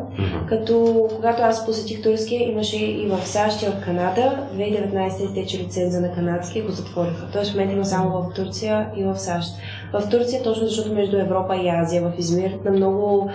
[0.48, 4.48] като когато аз посетих Турския, имаше и в САЩ и в Канада.
[4.54, 7.28] 2019 изтече лиценза на канадски и го затвориха.
[7.32, 9.54] Тоест в момента има само в Турция и в САЩ.
[9.92, 13.30] В Турция, точно защото между Европа и Азия, в Измир, на много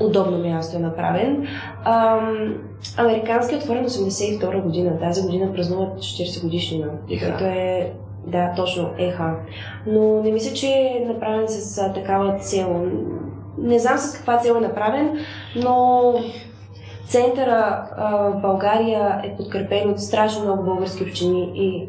[0.00, 1.46] удобно място е направен.
[1.84, 2.54] Ам,
[2.96, 4.98] американски е отворен 82 година.
[4.98, 6.86] Тази година празнуват 40 годишнина.
[7.08, 7.92] Което е
[8.26, 9.34] да, точно, еха.
[9.86, 12.86] Но не мисля, че е направен с а, такава цел.
[13.58, 15.18] Не знам с каква цел е направен,
[15.56, 16.14] но
[17.06, 21.88] центъра а, България е подкрепен от страшно много български общини и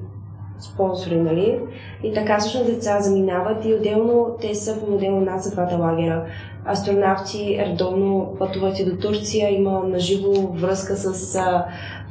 [0.60, 1.60] спонсори, нали?
[2.04, 6.26] И така всъщност деца заминават и отделно те са по модел на за двата лагера.
[6.66, 11.44] Астронавти редовно пътуват и до Турция, има наживо връзка с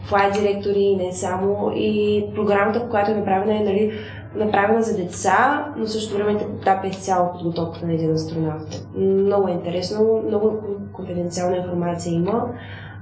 [0.05, 1.73] флайт директори и не само.
[1.75, 3.93] И програмата, която е направена е нали,
[4.35, 8.87] направена за деца, но също време етап е цяла подготовка на един астронавт.
[8.97, 10.53] Много е интересно, много
[10.93, 12.47] конфиденциална информация има,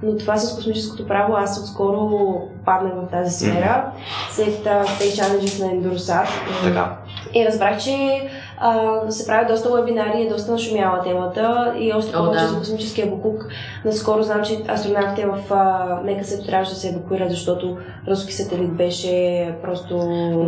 [0.03, 3.91] но това с космическото право аз отскоро паднах в тази сфера
[4.31, 6.27] след Space Challenges на Endurosat.
[6.63, 6.97] Така.
[7.33, 8.21] И разбрах, че
[8.57, 12.47] а, се правят доста вебинари, е доста нашумяла темата и още повече да.
[12.47, 13.45] за космическия буклук.
[13.85, 18.73] Наскоро знам, че астронавтите в а, Мека се трябваше да се евакуират, защото руски сателит
[18.73, 19.97] беше просто...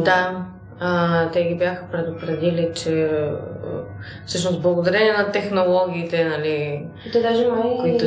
[0.05, 0.45] Да
[0.79, 3.09] а, те ги бяха предупредили, че
[4.25, 6.85] всъщност благодарение на технологиите, нали...
[7.13, 8.05] То даже май които...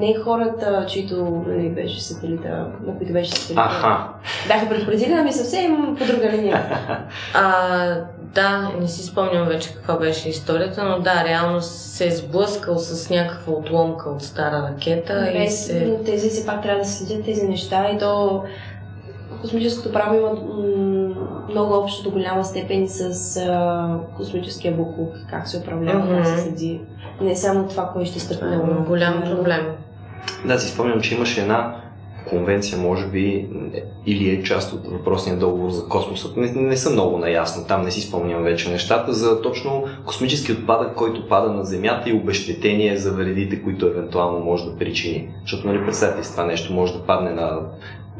[0.00, 3.62] не хората, чието нали, беше сателита, на които беше сателита.
[3.62, 4.08] Аха.
[4.48, 6.62] Бяха предупредили, ами съвсем по друга линия.
[7.34, 7.96] а,
[8.34, 13.10] да, не си спомням вече каква беше историята, но да, реално се е сблъскал с
[13.10, 15.30] някаква отломка от стара ракета.
[15.32, 15.86] Без, и се...
[15.86, 18.42] но тези си пак трябва да следят тези неща и то
[19.40, 20.30] космическото право има
[21.48, 26.16] много общо до голяма степен с а, космическия буклук, как се управлява, mm-hmm.
[26.16, 26.80] как се следи.
[27.20, 28.84] Не само това, кой ще стъпи на Луна.
[28.86, 29.66] Голям проблем.
[30.44, 31.76] Да, си спомням, че имаше една
[32.28, 33.48] конвенция, може би,
[34.06, 36.28] или е част от въпросния договор за космоса.
[36.36, 40.94] Не, не съм много наясно, там не си спомням вече нещата, за точно космически отпадък,
[40.94, 45.28] който пада на Земята и обещетение за вредите, които евентуално може да причини.
[45.40, 47.60] Защото, нали, представете си, това нещо може да падне на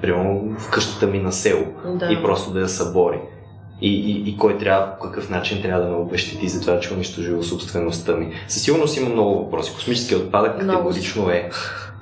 [0.03, 2.13] примерно в къщата ми на село да.
[2.13, 3.19] и просто да я събори.
[3.83, 6.95] И, и, и кой трябва, по какъв начин трябва да ме обещати за това, че
[6.95, 8.33] унищожило собствеността ми.
[8.49, 9.75] Със сигурност има много въпроси.
[9.75, 11.51] Космическият отпадък категорично е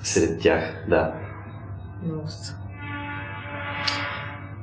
[0.02, 0.84] сред тях.
[0.88, 1.12] Да.
[2.02, 2.22] Много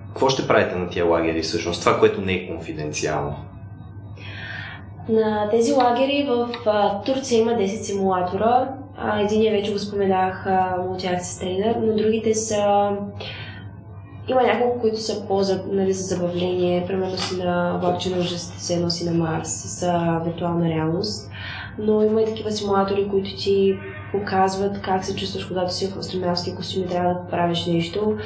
[0.07, 1.81] Какво ще правите на тия лагери всъщност?
[1.81, 3.35] Това, което не е конфиденциално.
[5.09, 6.49] На тези лагери в
[7.05, 10.45] Турция има 10 симулатора, а, единия вече го споменах,
[10.79, 12.89] Multi-Access Trainer, но другите са...
[14.27, 18.79] Има няколко, които са по нали, за забавление, примерно си на влакче на ужасите се
[18.79, 21.31] носи на Марс за виртуална реалност.
[21.77, 23.77] Но има и такива симулатори, които ти
[24.11, 28.17] показват как се чувстваш, когато си в астронавтски костюм и трябва да правиш нещо.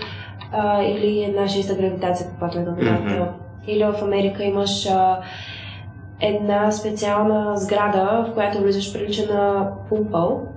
[0.52, 3.04] А, или една шеста гравитация, каквато е на водата.
[3.04, 3.28] Mm-hmm.
[3.68, 5.20] Или в Америка имаш а,
[6.22, 10.48] една специална сграда, в която влизаш прилича на пумпъл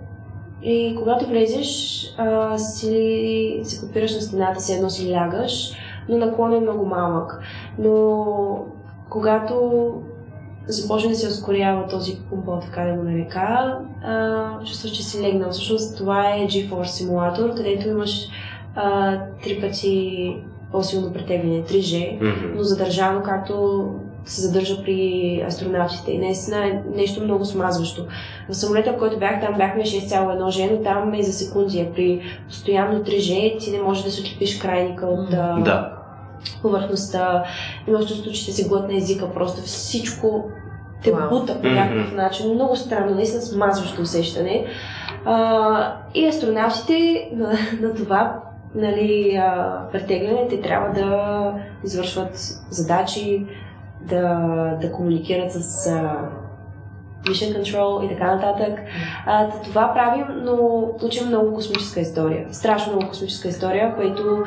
[0.62, 5.72] и когато влезеш, а, си се подпираш на стената, си едно си лягаш,
[6.08, 7.40] но наклон е много малък.
[7.78, 8.64] Но
[9.08, 9.92] когато
[10.72, 13.78] започне да се ускорява този пумпъл, така да го нарека,
[14.66, 15.50] чувстваш, че си легнал.
[15.50, 18.28] Всъщност това е GeForce симулатор, където имаш
[18.74, 20.36] а, три пъти
[20.72, 22.54] по-силно претегляне, 3G, mm-hmm.
[22.54, 23.84] но задържано както
[24.24, 26.12] се задържа при астронавтите.
[26.12, 28.06] И наистина е нещо много смазващо.
[28.48, 31.88] В самолета, в който бях, там бяхме 6,1 G, но там е за секунди.
[31.94, 35.92] При постоянно 3G ти не можеш да се отлепиш крайника от да.
[36.62, 37.44] повърхността.
[37.88, 39.32] Имаш чувство, че ще си глътна езика.
[39.34, 40.50] Просто всичко
[41.02, 41.28] те wow.
[41.28, 42.16] бута по някакъв mm-hmm.
[42.16, 42.54] начин.
[42.54, 44.66] Много странно, наистина смазващо усещане.
[45.24, 48.42] А, и астронавтите на, на това
[48.74, 49.42] нали,
[49.92, 52.36] претегляне, те трябва да извършват
[52.70, 53.46] задачи,
[54.00, 54.36] да,
[54.80, 56.16] да комуникират с а,
[57.26, 58.78] Mission Control и така нататък.
[59.26, 62.46] А, това правим, но учим много космическа история.
[62.50, 64.44] Страшно много космическа история, което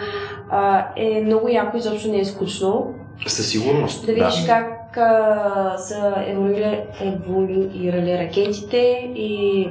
[0.50, 2.94] а, е много яко, изобщо не е скучно.
[3.28, 4.06] Със сигурност.
[4.06, 4.48] Да видиш да.
[4.48, 9.70] как а, са еволюирали, еволюирали ракетите и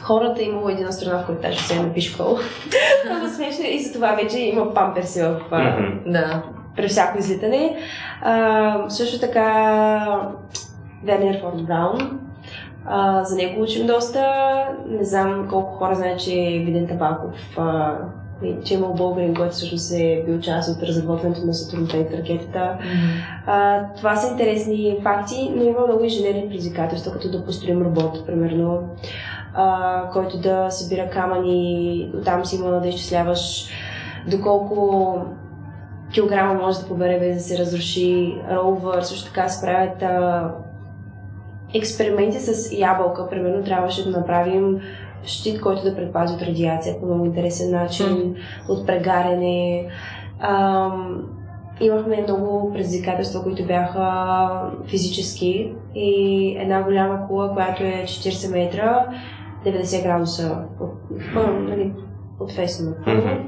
[0.00, 2.38] хората имало един страна, в която даже се е напишкал.
[3.10, 6.12] Много смешно и за това вече има памперси в, mm-hmm.
[6.12, 6.42] да,
[6.76, 7.76] при всяко излитане.
[8.22, 10.30] А, също така
[11.04, 12.20] Вернер фон Браун.
[12.86, 14.32] А, за него учим доста.
[14.88, 17.96] Не знам колко хора знаят, че Виден Табаков а,
[18.64, 22.58] че има българин, който всъщност е бил част от разработването на Сатурн 5 ракетата.
[22.58, 23.42] Mm-hmm.
[23.46, 28.82] А, това са интересни факти, но има много инженерни предизвикателства, като да построим робот, примерно,
[29.54, 33.68] а, който да събира камъни, там си има да изчисляваш
[34.30, 35.18] доколко
[36.12, 38.34] килограма може да побере без да се разруши.
[38.50, 40.50] Ровър, също така се правят а,
[41.74, 43.28] експерименти с ябълка.
[43.28, 44.80] Примерно трябваше да направим
[45.24, 48.36] щит, който да предпази от радиация по много интересен начин, mm.
[48.68, 49.86] от прегаряне.
[50.40, 51.22] Ам,
[51.80, 59.06] имахме много предизвикателства, които бяха физически и една голяма кула, която е 40 метра,
[59.66, 60.92] 90 градуса от,
[61.68, 61.92] нали,
[62.40, 63.38] от феса на mm-hmm.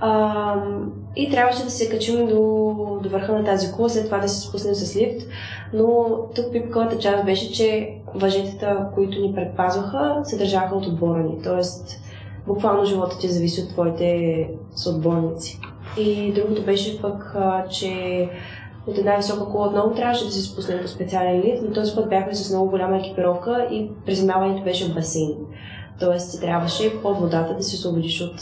[0.00, 0.54] А,
[1.16, 4.40] и трябваше да се качим до, до върха на тази кула, след това да се
[4.40, 5.28] спуснем с лифт.
[5.72, 11.42] Но тук пипковата част беше, че въжетата, които ни предпазваха, се държаха от отбора ни.
[11.44, 12.00] Тоест,
[12.46, 15.60] буквално живота ти зависи от твоите съотборници.
[15.98, 17.36] И другото беше пък,
[17.70, 18.28] че
[18.86, 22.08] от една висока кола отново трябваше да се спуснем по специален лифт, но този път
[22.08, 25.34] бяхме с много голяма екипировка и приземяването беше в басейн.
[26.00, 28.40] Тоест ти трябваше под водата да се освободиш от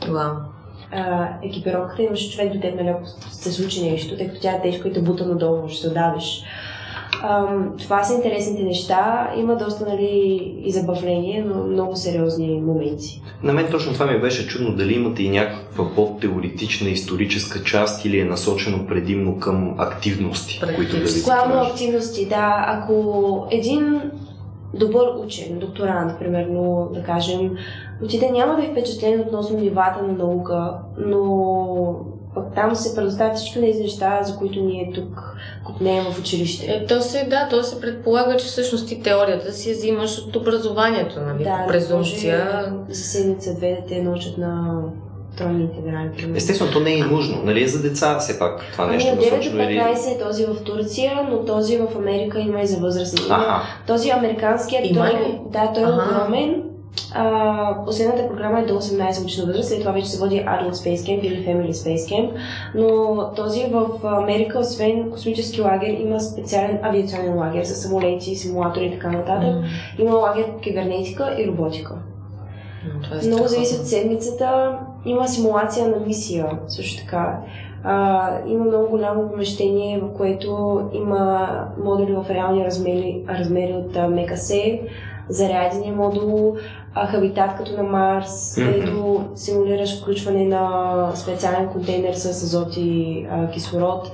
[0.00, 0.52] wow
[0.92, 4.62] а, екипировката, имаше човек до теб, нали, ако се случи нещо, тъй като тя е
[4.62, 6.44] тежка и те бута надолу, да се отдавиш.
[7.78, 9.32] Това са интересните неща.
[9.36, 13.22] Има доста нали, и забавление, но много сериозни моменти.
[13.42, 14.76] На мен точно това ми беше чудно.
[14.76, 21.04] Дали имате и някаква по-теоретична историческа част или е насочено предимно към активности, които да
[21.04, 22.64] ви Главно активности, да.
[22.66, 24.00] Ако един
[24.74, 27.50] добър учен, докторант, примерно, да кажем,
[28.04, 31.96] отиде няма да е впечатлен относно нивата на наука, но
[32.34, 36.66] пък там се предоставят всички тези неща, за които ние тук купнеем в училище.
[36.66, 40.36] Е, то се, да, то се предполага, че всъщност и теорията си я взимаш от
[40.36, 41.44] образованието, нали?
[41.44, 42.72] Да, презумпция.
[42.88, 44.82] За седмица-две да те научат на
[45.36, 46.36] тройни интеграли.
[46.36, 47.42] Естествено, то не е нужно.
[47.44, 49.10] Нали е за деца все пак това ами, нещо?
[49.12, 52.76] Ами, 9 до 15 е този в Турция, но този в Америка има и за
[52.76, 53.20] възрастни.
[53.30, 53.62] Ага.
[53.86, 56.62] Този американският, има той, да, той е огромен.
[56.92, 60.96] Uh, последната програма е до 18 годишна възраст, след това вече се води Adult Space
[60.96, 62.30] Camp или Family Space Camp,
[62.74, 68.90] но този в Америка, освен космически лагер, има специален авиационен лагер с самолети, симулатори и
[68.90, 69.54] така нататък.
[69.54, 69.64] Mm.
[69.98, 71.94] Има лагер по кибернетика и роботика.
[72.86, 74.78] Mm, Много зависи от седмицата.
[75.04, 77.38] Има симулация на мисия също така.
[77.84, 81.48] А, има много голямо помещение, в което има
[81.84, 84.54] модули в реални размери, размери от МКС,
[85.28, 86.56] зарядения модул,
[86.94, 93.50] а, хабитат като на Марс, където симулираш включване на специален контейнер с азот и а,
[93.50, 94.12] кислород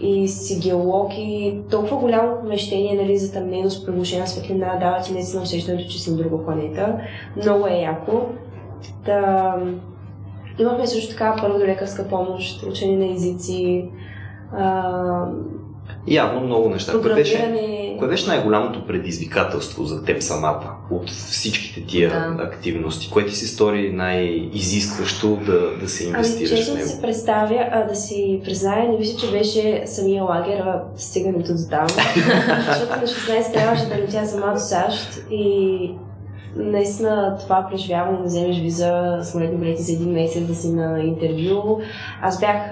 [0.00, 5.42] и си геолог и толкова голямо помещение, нали, затъмнено с приглушена светлина, дава ти наистина
[5.42, 6.98] усещането, че си на друга планета.
[7.36, 8.20] Много е яко.
[9.04, 9.54] Да,
[10.58, 13.90] Имахме също така първо до лекарска помощ, учени на езици.
[14.52, 15.26] А...
[16.06, 16.92] Явно много неща.
[17.02, 22.42] Кое беше, кое беше най-голямото предизвикателство за теб самата от всичките тия да.
[22.42, 23.10] активности?
[23.10, 26.88] Кое ти се стори най-изискващо да, да се ами, инвестираш ами, честно в него?
[26.88, 31.52] да се представя, а, да си призная, не мисля, че беше самия лагер, а стигането
[31.52, 31.86] до там.
[32.66, 35.94] Защото на 16 трябваше да летя сама до САЩ и
[36.56, 41.80] наистина това преживяване да вземеш виза, самолетни билети за един месец да си на интервю.
[42.22, 42.70] Аз бях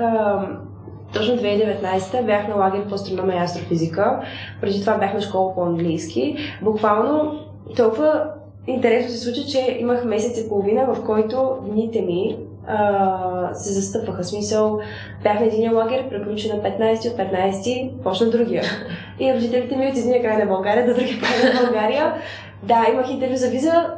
[1.12, 4.20] точно 2019 бях на лагер по астрономия и астрофизика.
[4.60, 6.36] Преди това бях на школа по английски.
[6.62, 7.40] Буквално
[7.76, 8.24] толкова
[8.66, 12.36] интересно се случи, че имах месец и половина, в който дните ми
[12.66, 14.24] а, се застъпваха.
[14.24, 14.80] Смисъл,
[15.22, 18.62] бях на един лагер, приключи на 15, от 15 почна другия.
[19.20, 22.14] И родителите ми от един край на България до другия край на България
[22.62, 23.94] да, имах интервю за виза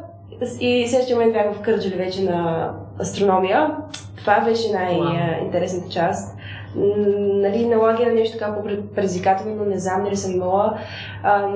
[0.60, 3.76] и следващия момент бях в Кърджали вече на астрономия.
[4.16, 6.38] Това беше най-интересната част.
[6.76, 10.78] Нали, на лагера нещо така по-предизвикателно, не знам дали съм имала.
[11.22, 11.48] А,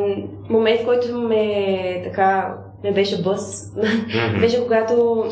[0.50, 2.54] момент, в който ме така
[2.84, 3.72] ме беше бъс,
[4.40, 5.24] беше когато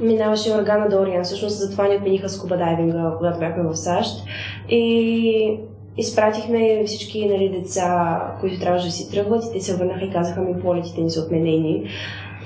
[0.00, 1.24] минаваше органа Дориан.
[1.24, 4.24] Всъщност затова ни отмениха скуба дайвинга, когато бяхме в САЩ.
[4.68, 5.58] И
[5.96, 10.40] изпратихме всички нали, деца, които трябваше да си тръгват и те се върнаха и казаха
[10.40, 11.88] ми полетите ни са отменени.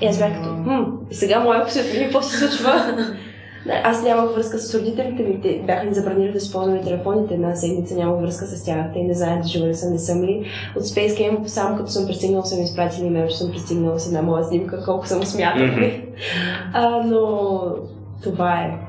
[0.01, 2.97] И аз бях като, хм, сега моя се отмени, какво се случва?
[3.83, 5.41] Аз нямах връзка с родителите ми.
[5.41, 8.85] Те бяха ни забранили да използваме телефоните една седмица, нямах връзка с тях.
[8.93, 10.45] Те не знаят жива ли съм, не съм ли.
[10.75, 14.21] От Space Camp, само като съм пристигнал, съм изпратили имейл, че съм пристигнала с една
[14.21, 15.67] моя снимка, колко съм смятала.
[15.67, 16.01] Mm-hmm.
[16.73, 17.61] а, но
[18.23, 18.88] това е.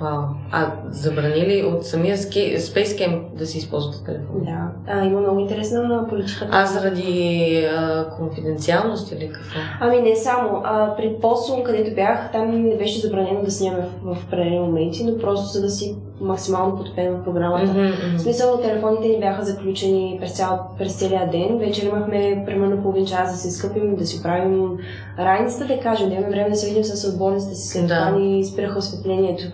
[0.00, 0.22] Вау.
[0.52, 4.44] А забранили от самия ски, Space Camp да се използват телефон?
[4.44, 4.68] Да.
[4.86, 6.48] А, има много интересна политика.
[6.50, 9.58] А заради а, конфиденциалност или какво?
[9.80, 10.60] Ами не само.
[10.64, 15.04] А, при Посун, където бях, там не беше забранено да снимаме в, в определени моменти,
[15.04, 17.66] но просто за да си максимално потопен в програмата.
[17.66, 18.16] Mm-hmm.
[18.16, 21.58] В смисъл, телефоните ни бяха заключени през, цял, през целия ден.
[21.58, 24.78] Вече имахме примерно половин час да се скъпим, да си правим
[25.18, 27.94] раницата, да кажем, да имаме време да се видим с отборницата си, след да.
[27.94, 29.44] това ни спираха осветлението.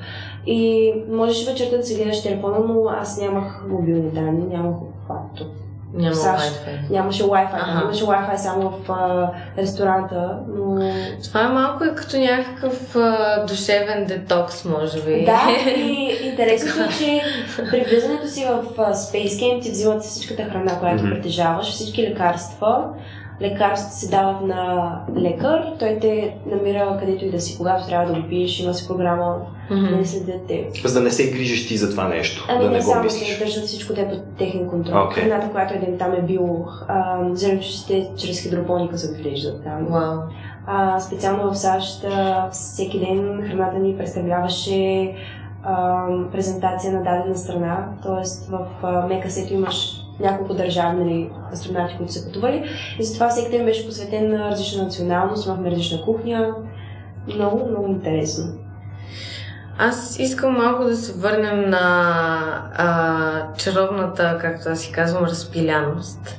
[0.47, 5.62] И можеш вечерта да си гледаш телефона, но аз нямах мобилни данни, нямах обхват
[5.95, 6.45] няма САЩ.
[6.45, 6.91] Wi-Fi.
[6.91, 7.55] Нямаше Wi-Fi.
[7.55, 7.81] Ага.
[7.85, 10.93] Имаше Wi-Fi само в а, ресторанта, но...
[11.25, 15.25] Това е малко и като някакъв а, душевен детокс, може би.
[15.25, 17.23] Да, и интересното е, че
[17.71, 21.15] при влизането си в а, Space Camp ти взимат всичката храна, която mm-hmm.
[21.15, 22.85] притежаваш, всички лекарства,
[23.43, 28.21] лекарствата се дават на лекар, той те намира където и да си, когато трябва да
[28.21, 29.37] го пиеш, има си програма,
[29.71, 29.97] mm-hmm.
[29.97, 30.69] не следят те.
[30.85, 33.05] За да не се грижиш ти за това нещо, ами да не, не го само
[33.05, 33.39] мислиш.
[33.39, 34.95] те държат всичко те под техен контрол.
[34.95, 35.13] Okay.
[35.13, 36.67] Храната, която един там е бил,
[37.33, 39.87] зеленчуците чрез хидропоника се отглеждат там.
[39.87, 40.23] Wow.
[40.67, 42.05] А, специално в САЩ
[42.53, 45.13] всеки ден храната ни представляваше
[45.63, 48.51] а, презентация на дадена страна, т.е.
[48.51, 48.67] в
[49.09, 52.65] Мекасето имаш няколко държави нали, астронавти, които са пътували.
[52.99, 56.55] И затова всеки ден беше посветен на различна националност, имахме различна кухня.
[57.27, 58.45] Много, много интересно.
[59.79, 61.81] Аз искам малко да се върнем на
[62.75, 66.37] а, чаровната, както аз си казвам, разпиляност,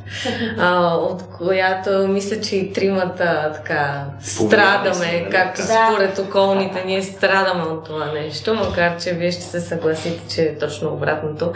[0.59, 5.67] а, от която мисля, че и тримата така страдаме, както да.
[5.67, 10.57] според околните, ние страдаме от това нещо, макар че вие ще се съгласите, че е
[10.57, 11.51] точно обратното.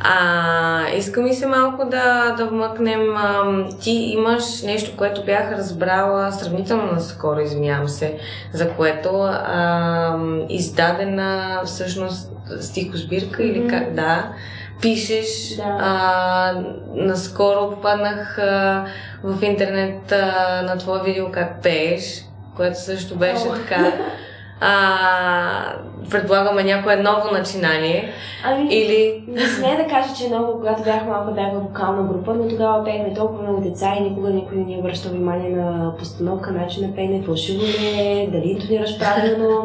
[0.00, 3.16] А, искам и се малко да, да вмъкнем.
[3.16, 3.44] А,
[3.80, 8.18] ти имаш нещо, което бях разбрала сравнително наскоро, измиявам се,
[8.52, 10.18] за което а,
[10.48, 13.52] издадена всъщност стихосбирка mm-hmm.
[13.52, 14.32] или как, да,
[14.80, 15.56] пишеш.
[15.56, 15.76] Да.
[15.80, 16.52] А,
[16.94, 18.84] наскоро попаднах а,
[19.24, 22.24] в интернет а, на твое видео как пееш,
[22.56, 23.56] което също беше oh.
[23.56, 23.92] така
[24.60, 25.74] а,
[26.10, 28.12] предполагаме някое ново начинание.
[28.44, 29.24] Ами, или...
[29.28, 32.48] не смея да кажа, че е много, когато бях малка, бях в вокална група, но
[32.48, 36.88] тогава пеехме толкова много деца и никога никой не ни обръща внимание на постановка, начин
[36.88, 39.64] на пеене, фалшиво ли е, дали интонираш правилно.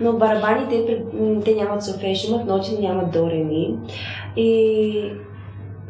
[0.00, 0.98] Но барабаните,
[1.44, 3.74] те нямат солфеж, имат ноти, но нямат до реми.
[4.36, 5.12] И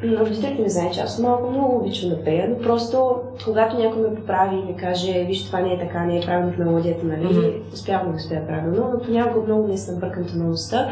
[0.05, 4.15] родителите ми знаят, че аз малко много обичам да пея, но просто когато някой ме
[4.15, 7.27] поправи и ми каже, виж, това не е така, не е правилно в мелодията, нали,
[7.27, 7.75] mm-hmm.
[7.75, 10.89] успявам да го спея правилно, но понякога много не съм бъркам тонalността.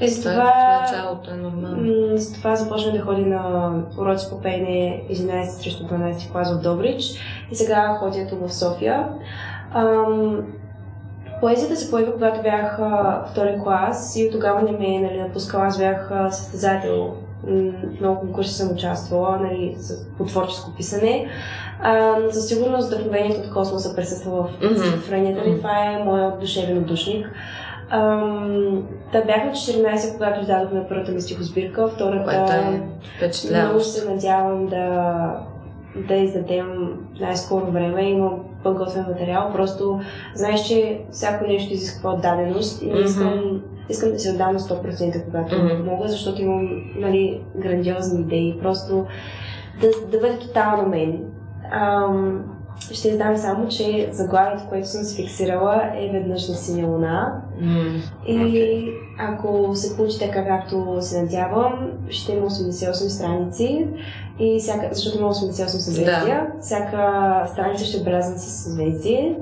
[0.00, 2.18] И с това, в началото е нормално.
[2.18, 7.04] С това започнах да ходя на уроци по пеене 11 срещу 12 клас в Добрич
[7.50, 9.08] и сега ходя тук в София.
[9.74, 10.42] Ам,
[11.40, 12.80] Поезията се появи, когато бях
[13.30, 15.66] втори клас и тогава не ме е нали, напускала.
[15.66, 17.14] Аз бях състезател
[18.00, 19.76] много конкурси съм участвала нали,
[20.18, 21.28] по творческо писане.
[21.82, 24.30] А, със сигурност вдъхновението от космоса присъства
[24.60, 25.50] в стихотворенията mm-hmm.
[25.50, 25.58] ми.
[25.58, 27.26] Това е моят душевен отдушник.
[29.12, 31.88] Та бях на 14, когато издадохме първата ми стихосбирка.
[31.88, 32.80] Втората е
[33.50, 35.46] много се надявам да,
[36.08, 38.02] да издадем най-скоро време.
[38.02, 39.50] Имам подготвен материал.
[39.52, 40.00] Просто
[40.34, 44.60] знаеш, че всяко нещо изисква отдаденост и не искам mm-hmm искам да се отдам на
[44.60, 45.84] 100% когато mm-hmm.
[45.84, 48.58] мога, защото имам нали, грандиозни идеи.
[48.62, 49.06] Просто
[49.80, 51.24] да, да бъде тотално мен.
[51.72, 52.44] Ам,
[52.92, 57.42] ще издам само, че заглавието, което съм се фиксирала е веднъж на синя луна.
[57.62, 58.92] Mm, и okay.
[59.18, 63.86] ако се получи така, както се надявам, ще има 88 страници.
[64.38, 66.60] И всяка, защото има 88 съзвездия, да.
[66.60, 69.38] всяка страница ще е белязана с съзвездие.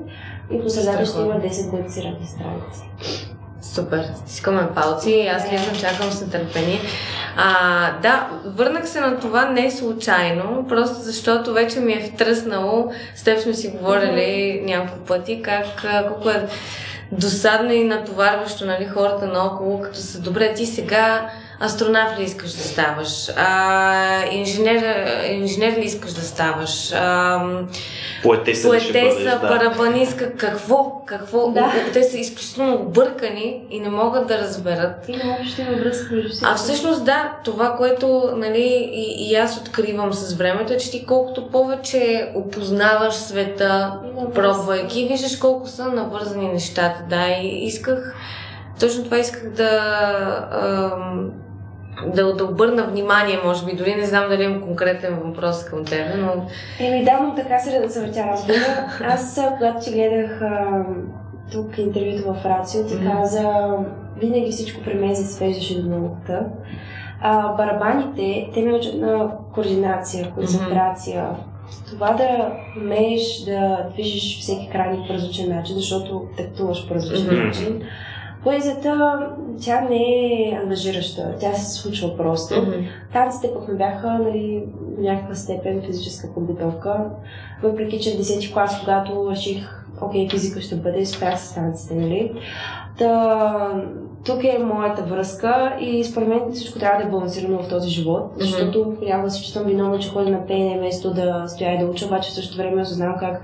[0.51, 3.36] И по средата ще има 10 децирани страници.
[3.73, 6.79] Супер, стискаме палци, аз лично чакам с нетърпение.
[7.37, 13.23] А, да, върнах се на това не случайно, просто защото вече ми е втръснало, с
[13.23, 15.65] теб сме си говорили няколко пъти, как
[16.07, 16.47] колко е
[17.11, 22.63] досадно и натоварващо нали, хората наоколо, като са добре, ти сега астронавт ли искаш да
[22.63, 27.39] ставаш, а, инженер, инженер ли искаш да ставаш, а,
[28.23, 31.71] поетеса, поетеса барабанистка, какво, какво, Да.
[31.93, 35.09] те са изключително объркани и не могат да разберат.
[35.09, 36.37] Има общо има връзка между.
[36.43, 41.05] А всъщност да, това, което нали, и, и аз откривам с времето е, че ти
[41.05, 43.93] колкото повече опознаваш света,
[44.35, 47.03] пробвайки, виждаш колко са навързани нещата.
[47.09, 48.15] Да, и исках,
[48.79, 49.79] точно това исках да,
[50.51, 51.31] ам,
[52.05, 53.75] да, да обърна внимание, може би.
[53.75, 56.45] Дори не знам дали имам конкретен въпрос към теб, но...
[56.79, 58.87] Еми да, но така се да завъртя разговора.
[59.03, 60.85] Аз, когато ти гледах а,
[61.51, 63.51] тук интервюто в Рацио, ти каза,
[64.17, 66.45] винаги всичко при мен се свеждаше до науката.
[67.21, 71.29] А, барабаните, те ме учат на координация, концентрация.
[71.85, 77.45] Това да умееш да движиш всеки крайник по различен начин, защото тактуваш по различен Мгм.
[77.47, 77.81] начин.
[78.43, 79.19] Поезията,
[79.61, 82.61] тя не е ангажираща, тя се случва просто.
[82.61, 82.71] Мгм.
[83.13, 84.63] Танците пък ме бяха нали,
[84.97, 87.05] в някаква степен физическа подготовка.
[87.63, 92.31] Въпреки, че в 10 клас, когато реших, окей, физика ще бъде, спрях с танците, нали?
[92.97, 93.83] Та,
[94.25, 98.31] тук е моята връзка и според мен всичко трябва да е балансирано в този живот,
[98.37, 101.85] защото понякога да се чувствам виновна, че ходя на пеене вместо да стоя и да
[101.85, 103.41] уча, обаче в същото време осъзнавам как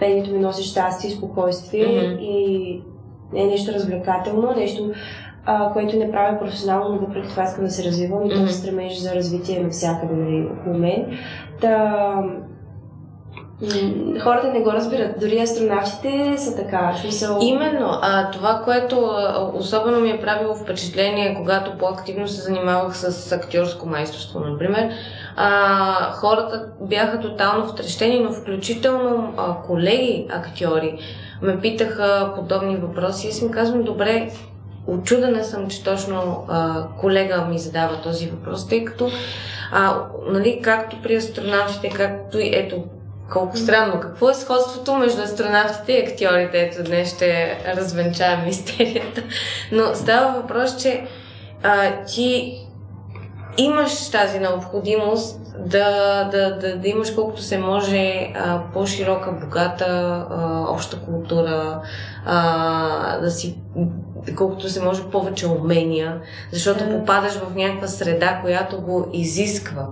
[0.00, 2.22] пеенето ми носи щастие и спокойствие Мгм.
[2.22, 2.82] и
[3.32, 4.90] не е нещо развлекателно, нещо,
[5.44, 8.34] а, което не правя професионално, но въпреки това искам да се развивам и Мгм.
[8.34, 11.06] този стремеж за развитие навсякъде нали, около мен.
[11.60, 12.14] Та,
[14.22, 15.20] хората не го разбират.
[15.20, 16.94] Дори астронавтите са така.
[17.00, 17.38] Смисъл...
[17.42, 19.10] Именно, а, това, което
[19.54, 24.90] особено ми е правило впечатление, когато по-активно се занимавах с актьорско майсторство, например,
[25.36, 30.98] а, хората бяха тотално втрещени, но включително а, колеги актьори
[31.42, 34.30] ме питаха подобни въпроси и аз им казвам, добре,
[34.86, 39.10] очудена съм, че точно а, колега ми задава този въпрос, тъй като,
[39.72, 39.94] а,
[40.28, 42.84] нали, както при астронавтите, както и ето,
[43.32, 44.00] колко странно.
[44.00, 46.60] Какво е сходството между астронавтите и актьорите?
[46.60, 49.22] Ето днес ще развенчаем мистерията.
[49.72, 51.06] Но става въпрос, че
[51.62, 52.58] а, ти
[53.56, 59.86] имаш тази необходимост да, да, да, да имаш колкото се може а, по-широка, богата
[60.30, 61.80] а, обща култура,
[62.26, 63.58] а, да си
[64.36, 66.20] колкото се може повече умения,
[66.52, 66.98] защото Да.
[66.98, 69.86] попадаш в някаква среда, която го изисква.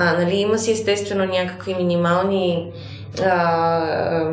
[0.00, 2.72] А, нали, има си естествено някакви минимални
[3.24, 4.30] а,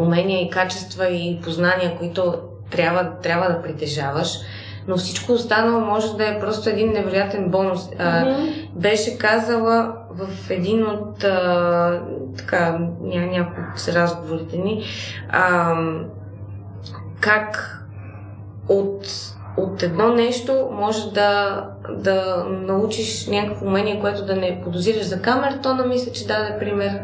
[0.00, 2.34] умения и качества и познания, които
[2.70, 4.28] трябва, трябва да притежаваш,
[4.88, 7.88] но всичко останало може да е просто един невероятен бонус.
[7.98, 8.42] А, Мгм.
[8.74, 12.02] беше казала в един от а,
[12.36, 14.84] така, ня, някои от разговорите ни,
[15.30, 15.74] а,
[17.20, 17.70] как
[18.68, 19.06] от,
[19.56, 25.86] от едно нещо може да, да научиш някакво умение, което да не подозираш за камертона,
[25.86, 27.00] мисля, че даде пример.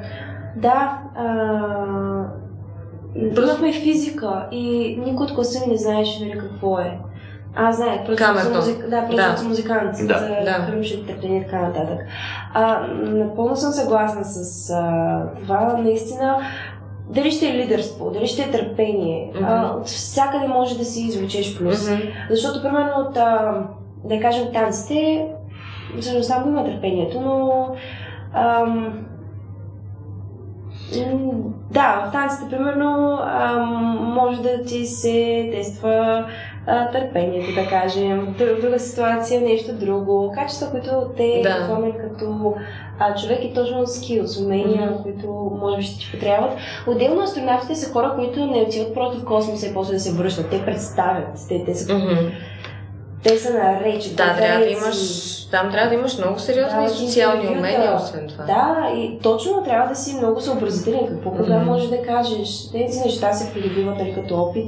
[0.57, 1.26] Да, а...
[3.16, 6.98] имахме физика и никой от класа ми не знаеше нали, какво е.
[7.55, 8.53] Аз знаех, просто Камертон.
[8.53, 8.88] за музик...
[8.88, 9.48] да, просто Да.
[9.48, 10.18] музикант, Да.
[10.18, 11.26] за Да.
[11.26, 11.98] и така нататък.
[12.55, 15.76] А, напълно съм съгласна с а, това.
[15.78, 16.38] Наистина,
[17.11, 19.81] дали ще е лидерство, дали ще е търпение, а, Мгм.
[19.81, 21.91] от всякъде може да си извлечеш плюс.
[21.91, 22.01] Мгм.
[22.31, 23.63] Защото, примерно, от, а,
[24.05, 25.27] да кажем, танците,
[26.01, 27.67] всъщност там има търпението, но
[28.35, 28.93] ам,
[31.71, 33.69] да, в танците, примерно, ам,
[34.15, 36.27] може да ти се тества
[36.71, 38.21] а, търпението, да кажем.
[38.23, 40.33] В друг- друга ситуация, нещо друго.
[40.35, 41.64] Качества, които те Да.
[41.64, 42.55] оформят като
[42.99, 45.03] а, човек и точно скилс, умения, Мгм.
[45.03, 45.27] които
[45.61, 46.53] може би ще ти потребват.
[46.87, 50.51] Отделно астронавтите са хора, които не отиват просто в космоса и после да се връщат.
[50.51, 51.25] Те представят.
[51.49, 52.14] Те, те, са, Мгм.
[53.23, 54.97] те са на речи, Да, трябва да имаш,
[55.47, 58.45] там трябва да имаш много сериозни Да, социални умения, освен това.
[58.45, 61.07] Да, и точно трябва да си много съобразителен.
[61.09, 61.66] Какво кога Мгм.
[61.66, 62.71] можеш да кажеш.
[62.73, 64.66] Тези неща се придобиват нали, като опит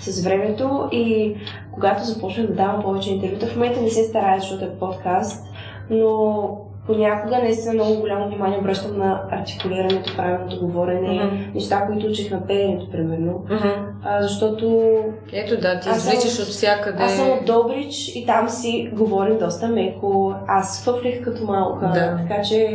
[0.00, 1.34] с времето и
[1.72, 5.44] когато започнах да давам повече интервюта, в момента не се старая, защото е подкаст,
[5.90, 6.48] но
[6.86, 11.36] понякога наистина много голямо внимание обръщам на артикулирането, правилното говорене, Мгм.
[11.54, 13.44] неща, които учих на пеенето, примерно.
[13.50, 13.68] Мгм.
[14.04, 14.88] А, защото
[15.32, 17.02] Ето да, ти извличаш от всякъде.
[17.02, 20.34] аз съм от Добрич и там си говорим доста меко.
[20.48, 21.86] Аз фъфлих като малка.
[21.94, 22.18] Да.
[22.22, 22.70] Така че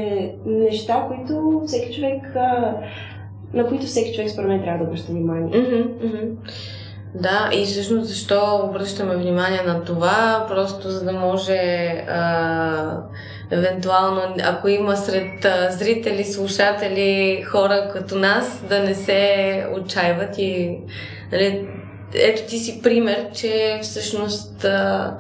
[0.46, 2.36] неща, които всеки човек,
[3.54, 5.58] на които всеки човек според мен трябва да обръща внимание.
[5.60, 6.18] Мгм, мгм.
[7.20, 10.46] Да, и всъщност защо обръщаме внимание на това?
[10.48, 11.58] Просто за да може
[12.10, 12.98] а,
[13.52, 20.80] евентуално, ако има сред а, зрители, слушатели, хора като нас, да не се отчаиват и
[21.32, 21.68] нали,
[22.14, 25.18] ето ти си пример, че всъщност а,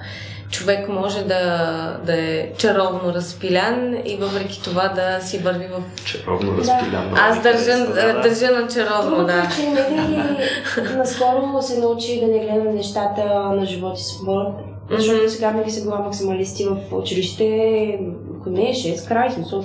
[0.52, 6.06] човек може да, да е чаровно разпилян и въпреки това да си върви в...
[6.06, 7.10] Чаровно разпилян.
[7.14, 7.22] Да.
[7.22, 9.34] Аз държа, да, държа на чаровно, Другото да.
[9.34, 13.24] е, че Мега наскоро се научи да не гледа на нещата
[13.56, 14.56] на живота си свободно.
[14.91, 15.30] Защото Мгм.
[15.30, 18.00] сега винаги са била максималисти в училище.
[18.39, 19.64] Ако не е 6, край смисъл.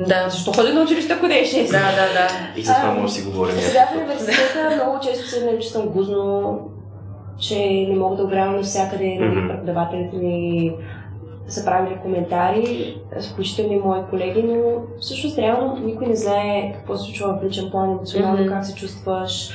[0.00, 0.28] Да.
[0.28, 1.64] Защо ходи на училище, ако не е 6?
[1.66, 2.28] Да, да, да.
[2.56, 3.54] И за това може да си говорим.
[3.60, 6.58] Сега в университета много често се наричам гузно,
[7.38, 9.04] че не мога да огрявам навсякъде.
[9.20, 9.48] Нали, Мгм.
[9.48, 10.72] Преподавателите ми
[11.48, 12.96] са правили коментари,
[13.32, 14.56] включително и мои колеги, но
[15.00, 19.50] всъщност реално никой не знае какво се случва в личен план, емоционално, как се чувстваш.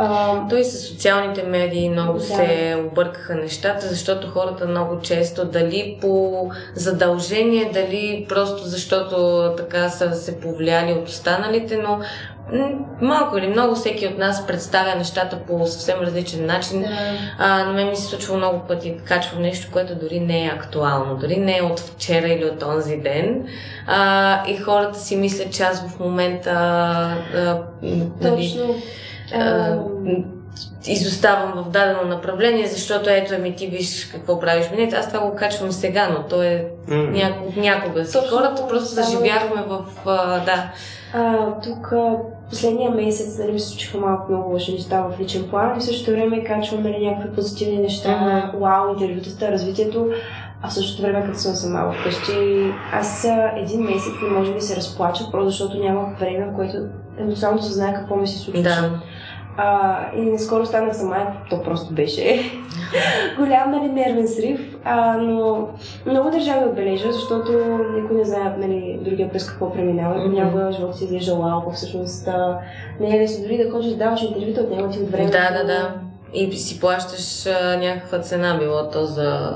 [0.00, 2.20] А, Той с социалните медии много Да.
[2.20, 6.32] се объркаха нещата, защото хората много често, дали по
[6.74, 9.16] задължение, дали просто защото
[9.56, 12.00] така са се повлияли от останалите, но
[13.02, 16.84] малко или много всеки от нас представя нещата по съвсем различен начин.
[17.38, 20.52] А, на мен ми се случва много пъти да качвам нещо, което дори не е
[20.56, 23.46] актуално, дори не е от вчера или от онзи ден.
[23.86, 28.74] А, и хората си мислят, че аз в момента а, нали, точно.
[29.34, 29.76] а,
[30.86, 34.70] изоставам в дадено направление, защото ето еми ти виж какво правиш.
[34.70, 36.96] Ми, Не, аз това го качвам сега, но то е М.
[37.02, 38.12] няко, някога си.
[38.12, 39.84] Точно, Хората просто само- заживяхме в...
[40.06, 40.70] А, да.
[41.14, 42.16] А, тук а,
[42.50, 45.84] последния месец нали, ми се случиха малко много лоши неща в личен план и в
[45.84, 48.58] същото време качвам нали, някакви позитивни неща, Мгм.
[48.58, 50.06] вау, интервютата, развитието,
[50.62, 52.32] а в същото време като съм сама вкъщи,
[52.92, 56.76] аз а, един месец не може да се разплача, просто защото нямах време, в което
[57.20, 58.62] емоционално се знае какво ми се случва.
[58.62, 58.90] Да.
[59.60, 61.16] А, и скоро станах сама,
[61.50, 62.40] то просто беше
[63.38, 65.68] голям нали, нервен срив, а, но
[66.06, 67.52] много държа да отбележа, защото
[67.94, 70.14] никой не знае нали, другия през какво преминава.
[70.14, 70.24] Мгм.
[70.24, 72.58] Понякога живота си изглежда лао, всъщност а,
[73.00, 75.30] не е лесно дори да ходиш да даваш интервюта, отнема ти от време.
[75.30, 76.07] Да, да, да.
[76.34, 79.52] И си плащаш а, някаква цена, било то за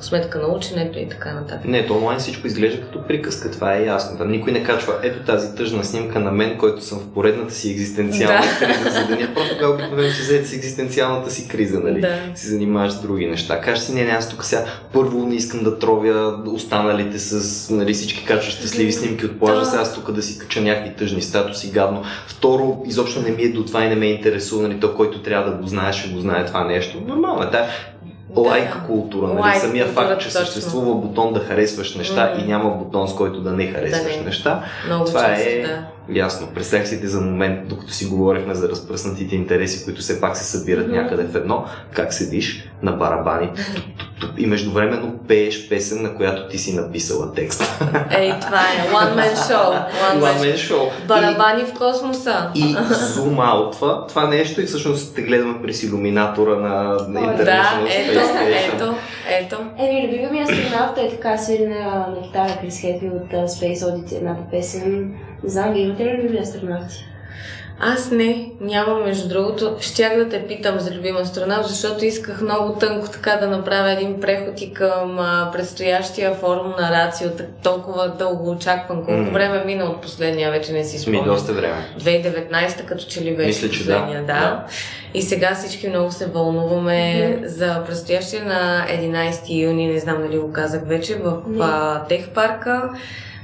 [0.00, 1.64] сметка на ученето и така нататък.
[1.64, 4.18] Не, то онлайн всичко изглежда като приказка, това е ясно.
[4.18, 7.70] Там никой не качва ето тази тъжна снимка на мен, който съм в поредната си
[7.70, 8.66] екзистенциална Да.
[8.66, 9.28] криза за деня.
[9.34, 12.00] Просто тогава обикновено си взете с екзистенциалната си криза, нали?
[12.00, 12.18] Да.
[12.34, 13.60] Си занимаваш с други неща.
[13.60, 17.94] Кажеш си, не, не, аз тук сега първо не искам да тровя останалите с нали,
[17.94, 19.66] всички качват щастливи снимки от плажа, Да.
[19.66, 22.02] сега аз тук да си кача някакви тъжни статуси, гадно.
[22.26, 25.50] Второ, изобщо не ми е до това и не ме интересува, нали, то, който трябва
[25.50, 26.98] да го знае, ще го знае това нещо.
[27.06, 27.66] Нормално е, да.
[28.36, 29.38] Лайк култура, нали?
[29.40, 30.40] Лайк Самия култура, факт, че точно.
[30.40, 32.40] съществува бутон да харесваш неща Мгм.
[32.40, 34.24] и няма бутон с който да не харесваш Да не.
[34.24, 35.84] неща, Много Това често, е- да.
[36.08, 36.48] Ясно.
[36.84, 40.86] Си те за момент, докато си говорихме за разпръснатите интереси, които все пак се събират
[40.86, 40.96] Мгм.
[40.96, 43.50] някъде в едно, как седиш на барабани
[44.38, 47.82] и междувременно пееш песен, на която ти си написала текст.
[48.10, 48.92] Ей, това е.
[48.92, 49.84] One man show.
[50.10, 50.54] One man One show.
[50.54, 51.06] Man Show.
[51.06, 52.50] Барабани в космоса.
[52.54, 52.76] И, и
[53.14, 57.88] зум аутва това нещо и всъщност те гледаме през иллюминатора на, на О, International Да,
[57.90, 58.94] ето, Space ето,
[59.28, 59.56] ето.
[59.78, 64.16] Еми, любимия ми астронавт е така свири на, на китара Крис Хетви от Space Oddity,
[64.16, 65.14] едната песен.
[65.44, 67.04] Не знам, вие имате ли любими астронавти?
[67.84, 69.76] Аз не, нямам между другото.
[69.80, 74.20] Щях да те питам за любим астронавт, защото исках много тънко така да направя един
[74.20, 77.28] преход и към а, предстоящия форум на Рацио,
[77.62, 78.96] толкова дълго очакван.
[78.96, 79.30] Колко М.
[79.30, 81.24] време мина от последния, вече не си Ми спомням.
[81.24, 81.74] доста време.
[81.98, 83.92] 2019 като че ли беше Мисля, че да.
[83.92, 84.26] последния, да.
[84.26, 84.66] Да.
[85.14, 87.46] И сега всички много се вълнуваме Мгм.
[87.46, 91.58] за предстоящия на 11 юни, не знам дали го казах вече, в Не.
[91.60, 92.90] а, Техпарка.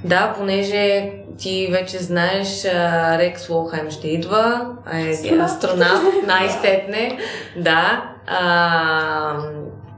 [0.04, 5.50] Да, понеже ти вече знаеш, а, Рекс Волхайм ще идва, е Астронавт.
[5.50, 7.18] астронавт, най-сетне,
[7.56, 9.34] да, а,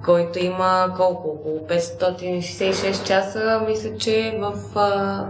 [0.05, 5.25] който има колко, около 566 часа, мисля, че в, а,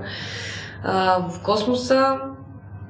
[0.85, 2.17] а, в космоса.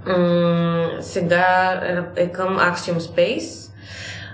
[0.06, 1.80] М, сега
[2.16, 3.69] е към Axiom Space.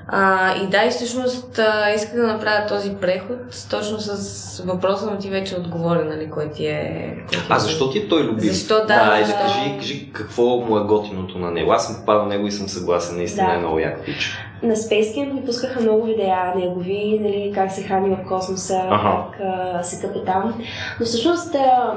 [0.09, 3.36] А, и да, и всъщност а, исках да направя този преход
[3.70, 7.14] точно с въпроса, но ти вече отговори, нали, кой ти е...
[7.18, 8.50] Кой ти А е- защо ти е той любим?
[8.52, 8.86] Защо, да,
[9.18, 9.40] да защо?
[9.42, 11.72] кажи, кажи какво му е готиното на него.
[11.72, 13.54] Аз съм попадал на него и съм съгласен, наистина Да.
[13.54, 14.38] е много як пич.
[14.62, 19.24] На Space Camp ми пускаха много видеа негови, нали, как се храни в космоса, Аха.
[19.32, 19.40] как
[19.74, 20.54] а, се къпе там.
[21.00, 21.92] Но всъщност, а,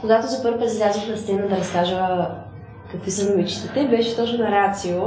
[0.00, 2.08] когато за първи път излязох на сцена да разкажа
[2.92, 5.02] какви са номичетите, беше точно на Рацио,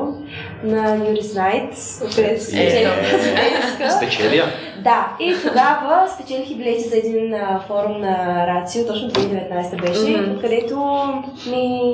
[0.63, 1.73] на Юрис Найт,
[2.05, 2.89] откъдето спечелих Ето.
[3.17, 3.91] Космическа.
[3.91, 4.45] Спечелия?
[4.83, 10.21] Да, и тогава спечелих и билети за един а, форум на Рацио, точно 2019 беше,
[10.21, 10.39] Мгм.
[10.41, 11.03] където
[11.49, 11.91] ми,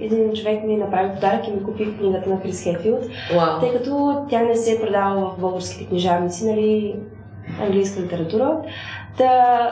[0.00, 3.04] един човек ми направи подарък и ми купи книгата на Крис Хетфилд,
[3.36, 3.60] Вау.
[3.60, 6.94] тъй като тя не се е продава в българските книжарници, нали,
[7.62, 8.56] английска литература.
[9.18, 9.70] Та,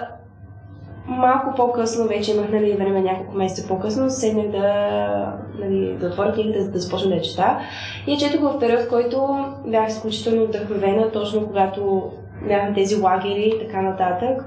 [1.08, 6.64] малко по-късно, вече имах нали, време, няколко месеца по-късно, седнах да, нали, да отворя книгата,
[6.64, 7.58] да, да започна да я чета.
[8.06, 12.10] И четох в период, в който бях изключително вдъхновена, точно когато
[12.48, 14.44] бяха тези лагери и така нататък.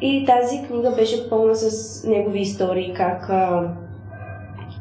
[0.00, 3.30] И тази книга беше пълна с негови истории, как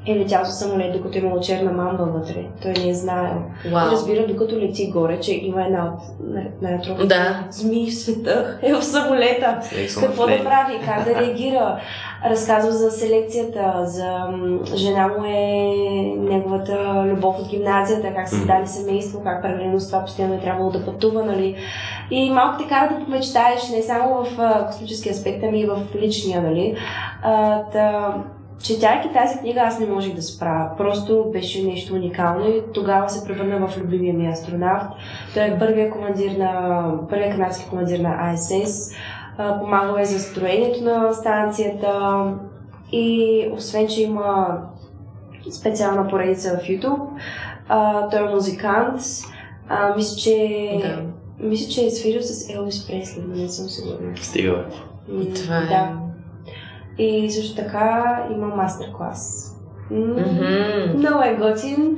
[0.08, 2.45] е летял с самолет, докато е имало черна мамба вътре.
[2.62, 3.34] Той не е знаел.
[3.72, 3.91] Вау.
[3.91, 5.99] Разбира, докато лети горе, че има една от
[6.62, 7.43] най-трудните Да.
[7.49, 8.58] змии в света.
[8.62, 9.60] Е в самолета.
[9.99, 11.80] Какво да прави, как да реагира.
[12.26, 14.18] Разказва за селекцията, за
[14.76, 15.74] жена му е
[16.18, 18.47] неговата любов от гимназията, как са Мгм.
[18.47, 21.56] дали семейство, как паралелно с това постоянно е трябвало да пътува, нали.
[22.12, 24.38] И малко те кара да помечтаеш не само в
[24.68, 26.76] космически аспект, ами и в личния, нали.
[27.24, 28.14] А, та,
[28.64, 30.72] четяйки тази книга, аз не можех да спра.
[30.78, 34.86] Просто беше нещо уникално и тогава се превърна в любимия ми астронавт.
[35.34, 38.95] Той е първият командир на, първият канадски командир на ISS.
[39.59, 42.24] Помагал е за строението на станцията
[42.91, 44.57] и освен, че има
[45.51, 47.07] специална поредица в YouTube,
[47.70, 49.01] а, той е музикант.
[49.70, 50.38] А, мисля, че
[50.84, 51.01] Да.
[51.47, 54.18] мисля, че е свирил с Елвис Пресли, но не съм сигурна.
[54.22, 54.66] Стига,
[55.09, 55.34] бе.
[55.34, 55.62] Това е.
[55.62, 55.91] Да.
[57.02, 59.47] И също така има мастер-клас.
[60.97, 61.97] Много е готин.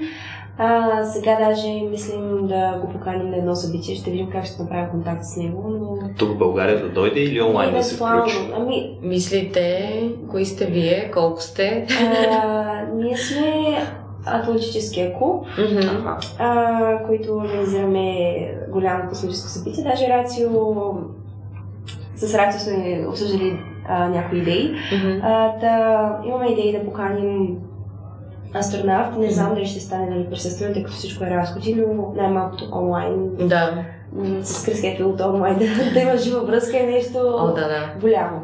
[0.57, 3.95] А, сега даже мислим да го поканим на едно събитие.
[3.95, 5.69] Ще видим как ще направим контакт с него.
[5.69, 6.09] Но...
[6.17, 8.51] Тук в България да дойде или онлайн да се включи?
[8.57, 9.89] Ами, Мислите,
[10.31, 11.87] кои сте вие, колко сте?
[12.31, 13.77] а, ние сме
[14.25, 15.45] Атлантическия клуб,
[16.39, 18.35] а, които организираме
[18.69, 19.83] голямо космическо събитие.
[19.83, 20.49] Даже Рацио,
[22.15, 24.75] с Рацио сме обсъждали а, някои идеи.
[24.97, 25.19] Мгм.
[25.23, 27.57] А, да, имаме идеи да поканим
[28.55, 29.17] астронавт.
[29.17, 33.29] Не знам дали ще стане нали, присъствено, тъй като всичко е разходи, но най-малкото онлайн,
[33.39, 33.85] Да.
[34.41, 37.93] с Хетфилд от онлайн, да, да има жива връзка е нещо О, да, да.
[38.01, 38.41] голямо.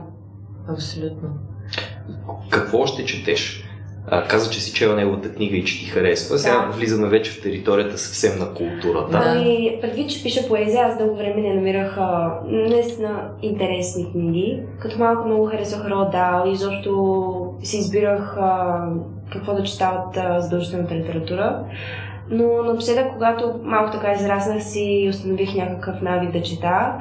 [0.70, 1.30] Абсолютно.
[2.50, 3.69] Какво ще четеш?
[4.08, 6.38] А, каза, че си чела неговата книга и че ти харесва.
[6.38, 6.72] Сега Да.
[6.78, 9.12] влизаме вече в територията съвсем на културата.
[9.12, 9.24] Да.
[9.26, 14.60] Ами, предвид, че пиша поезия, аз дълго време не намирах а, наистина интересни книги.
[14.80, 15.52] Като малко много
[16.12, 18.84] Дал и изобщо си избирах а,
[19.32, 21.64] какво да чета от задължителната литература.
[22.32, 26.94] Но напоследък, когато малко така израснах си и установих някакъв навик да чета,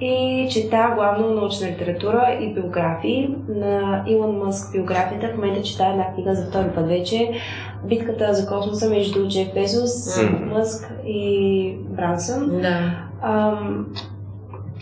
[0.00, 3.34] и чета главно научна литература и биографии.
[3.48, 7.32] На Илон Мъск биографията в момента чета една книга за втори път вече.
[7.84, 10.54] Битката за космоса между Джеф Безос, Мгм.
[10.54, 12.60] Мъск и Брансън.
[12.60, 12.80] Да.
[13.22, 13.86] Ам,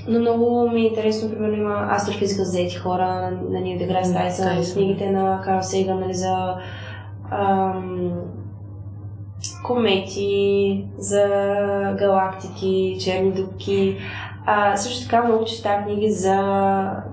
[0.08, 4.48] но много ми е интересно, примерно има астрофизика за заети хора на Нил Деграс Тайсън,
[4.74, 6.54] книгите на Карл Сейган нали, за
[7.30, 8.12] ам,
[9.64, 11.24] комети, за
[11.98, 13.96] галактики, черни дупки.
[14.48, 16.36] А, също така много чета книги за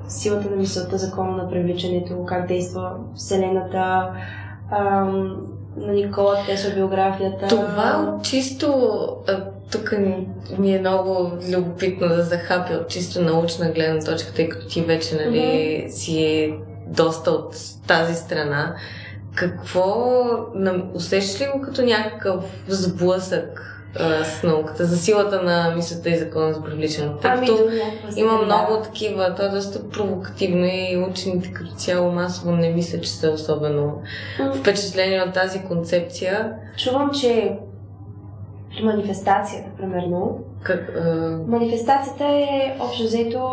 [0.07, 4.09] силата на мисълта, закона на привличането, как действа Вселената,
[4.71, 5.37] ам,
[5.77, 7.47] на Никола Тесла биографията.
[7.47, 8.89] Това чисто,
[9.71, 9.93] тук
[10.57, 15.15] ми- е много любопитно да захапя от чисто научна гледна точка, тъй като ти вече
[15.15, 16.53] нали, си
[16.87, 17.55] доста от
[17.87, 18.75] тази страна.
[19.35, 20.13] Какво,
[20.93, 23.69] усещаш ли го като някакъв сблъсък
[23.99, 27.17] а, с науката, за силата на мисълта и закона за привличането?
[27.17, 27.63] Тъй Ами, като
[28.15, 28.45] има да.
[28.45, 33.29] много такива, то е доста провокативно и учените като цяло масово не мисля, че са
[33.31, 34.01] особено
[34.39, 36.53] М, впечатлени от тази концепция.
[36.77, 37.57] Чувам, че
[38.77, 43.49] при манифестацията, примерно, Как, а, манифестацията е общо взето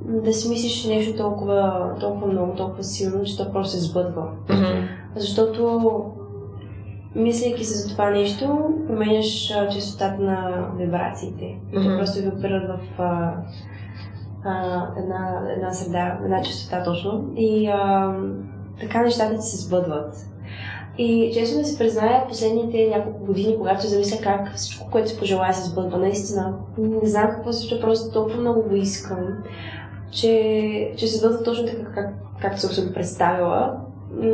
[0.00, 4.22] да си мислиш нещо толкова, толкова много, толкова силно, че то просто се сбъдва.
[4.50, 4.88] мгм.
[5.16, 5.80] Защото
[7.18, 11.58] мислейки се за това нещо, променяш а, честотата на вибрациите.
[11.72, 11.96] Те Мгм.
[11.98, 13.34] просто вибрират в а,
[14.44, 17.24] а, една, една среда, една честота точно.
[17.36, 18.12] И а,
[18.80, 20.14] така нещата ти се сбъдват.
[20.98, 25.18] И честно да си призная, последните няколко години, когато се замисля как всичко, което си
[25.18, 29.18] пожелая, се сбъдва, наистина, не знам какво се случва, просто толкова много го искам,
[30.10, 33.76] че, че се сбъдва точно така, как, както съм се го представила.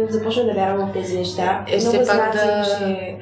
[0.09, 1.65] Започна да вярвам в тези неща.
[1.69, 3.17] Е, все много пак знаци да- имаше,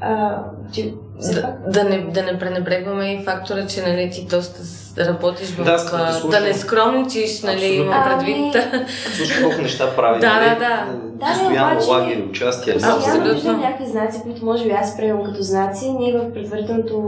[0.00, 0.38] а,
[0.72, 0.92] че
[1.24, 4.60] Да, пак да, не, да не пренебрегваме и фактора, че нали, ти доста
[5.00, 5.64] работиш в...
[5.64, 6.30] Да, скъпо, а, слушам.
[6.30, 8.56] да не скромничиш, нали, имам предвид.
[9.16, 10.20] Слушай колко неща прави.
[10.20, 10.48] Да, нали?
[10.48, 10.86] да, да.
[11.14, 12.28] Да, Постоянно обаче- лагери.
[12.28, 13.34] Постоянно Абсолютно.
[13.34, 15.90] виждам някакви знаци, които може би аз приемам като знаци.
[15.90, 17.02] Ние в предварителното,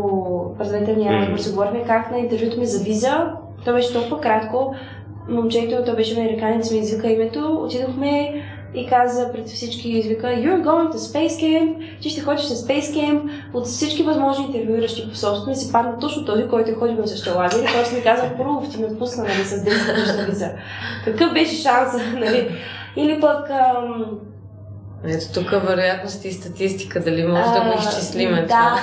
[0.58, 3.26] предварителния разговор си говорихме как на интервюто ми за виза.
[3.64, 4.74] То беше толкова кратко.
[5.28, 7.60] Момчето, то беше американец, ми извика името.
[7.60, 8.42] Отидохме
[8.74, 12.80] и каза пред всички, извика You're going to Space Camp, ти ще ходиш на Space
[12.80, 13.30] Camp.
[13.54, 17.36] От всички възможни интервюиращи посолства ми се падна точно този, който е ходил на същия
[17.36, 17.72] лагер.
[17.74, 20.50] Който ми каза, първо ти ме отпусна нали, с 10 годишна виза.
[21.04, 22.50] Какъв беше шансът, нали?
[22.96, 24.04] Или пък ам,
[25.04, 28.30] Ето тук вероятност и статистика, дали може да го изчислим.
[28.48, 28.78] Да,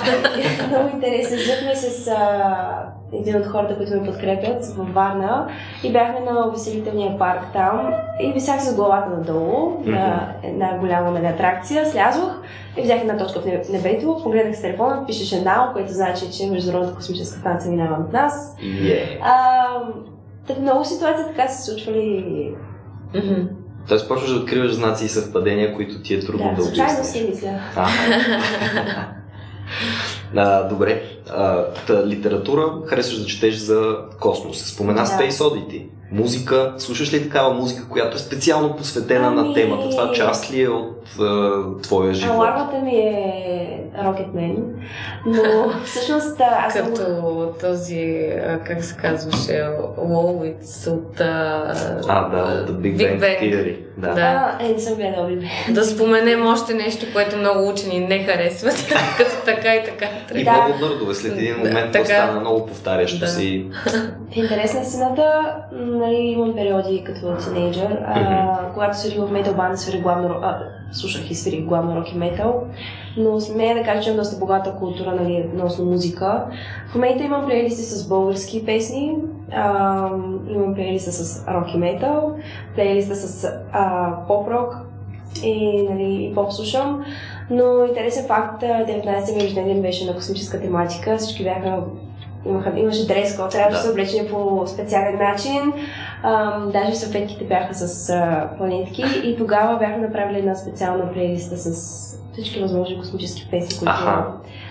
[0.68, 1.36] много интересно.
[1.36, 5.48] Взехме с а, един от хората, които ме подкрепят във Варна
[5.82, 9.90] и бяхме на увеселителния парк там и висях с главата надолу mm-hmm.
[9.90, 11.86] на една голяма нали, атракция.
[11.86, 12.42] Слязох
[12.76, 16.96] и взех една точка в небето, погледнах с телефона, пишеше NOW, което значи, че Международната
[16.96, 18.56] космическа станция минава над нас.
[18.60, 19.18] Yeah.
[19.22, 22.54] А, много ситуации така се случвали.
[23.14, 23.48] Mm-hmm.
[23.88, 27.06] Тоест почваш да откриваш знаци и съвпадения, които ти е трудно да, да обясниш.
[27.06, 27.60] си мисля.
[30.36, 31.02] А, добре.
[31.30, 34.58] А, та, литература харесваш да четеш за космос.
[34.58, 35.08] Спомена да.
[35.08, 35.86] Space Oddity.
[36.12, 36.74] Музика.
[36.78, 39.36] Слушаш ли такава музика, която е специално посветена ами...
[39.48, 39.90] на темата?
[39.90, 42.36] Това част ли е от а, твоя живот?
[42.36, 44.56] Алармата ми е Rocketman,
[45.26, 46.74] но всъщност аз...
[46.74, 48.32] Като този,
[48.64, 49.66] как се казваше,
[49.98, 51.20] Лоуиц от...
[51.20, 51.74] А,
[52.06, 53.76] да, от Big, Big Bang, Bang Theory.
[53.98, 54.14] Да.
[54.14, 54.20] да.
[54.20, 55.72] А, е, не съм гледал Big Bang.
[55.72, 58.74] Да споменем още нещо, което много учени не харесват,
[59.18, 60.06] като така и така.
[60.34, 60.52] И да.
[60.52, 61.14] много нърдове.
[61.14, 63.28] След един момент да, това стана много повтарящо да.
[63.28, 63.66] си.
[64.32, 65.54] В интерес на сцената,
[65.98, 70.58] нали, имам периоди като тинейджър, а, когато свирих в метал банда, свирих главно, а,
[70.92, 72.64] слушах и свирих главно рок и метал,
[73.16, 76.46] но смея да кажа, че имам доста богата култура, нали, относно музика.
[76.90, 79.16] В момента имам плейлисти с български песни,
[79.52, 80.08] а,
[80.50, 82.36] имам плейлиста с рок и метал,
[82.74, 83.52] плейлиста с
[84.28, 84.76] поп-рок
[85.42, 87.04] и, нали, и поп слушам.
[87.50, 91.82] Но интересен факт, 19 ми рожден беше на космическа тематика, всички бяха
[92.48, 95.72] имаха, имаше дрес код, трябва да се облечени по специален начин.
[96.22, 102.16] Ам, даже съветките бяха с а, планетки и тогава бяха направили една специална плейлиста с
[102.32, 103.92] всички възможни космически песни, които,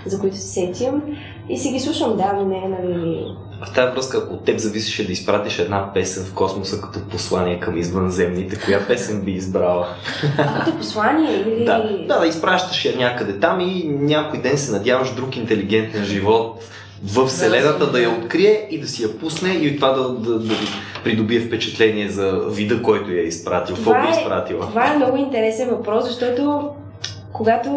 [0.05, 1.01] за които се сетим.
[1.49, 3.35] И си ги слушам, да, но не е, нали...
[3.65, 7.59] В тази връзка, ако от теб зависеше да изпратиш една песен в космоса като послание
[7.59, 9.87] към извънземните, коя песен би избрала?
[10.65, 11.65] Като послание или...
[11.65, 16.63] Да, да, да изпращаш я някъде там и някой ден се надяваш друг интелигентен живот
[17.03, 20.53] в Вселената да я открие и да си я пусне и това да, да, да
[21.03, 23.75] придобие впечатление за вида, който я е изпратил.
[23.75, 24.67] Какво е- изпратила?
[24.67, 26.69] Това е много интересен въпрос, защото
[27.33, 27.69] когато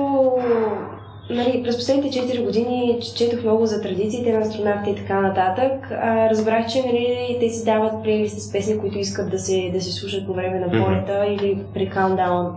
[1.30, 6.30] нали, през последните 4 години четох много за традициите на астронавтите и така нататък, а,
[6.30, 9.92] разбрах, че нали, те си дават плейлист с песни, които искат да се, да се
[9.92, 11.36] слушат по време на полета mm-hmm.
[11.36, 12.50] или при countdown,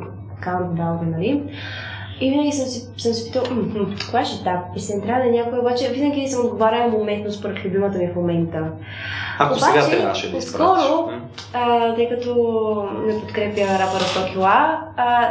[0.46, 1.44] countdown нали.
[2.22, 2.66] И винаги съм,
[2.98, 3.44] съм се питал,
[4.00, 5.02] каква ще та песен?
[5.02, 8.64] Трябва да е някой, обаче винаги съм отговаряла моментно според любимата ми в момента.
[9.40, 11.10] Ако обаче, сега трябваше да скоро,
[11.96, 12.34] тъй като
[13.08, 15.30] не подкрепя рапъра Токила, а,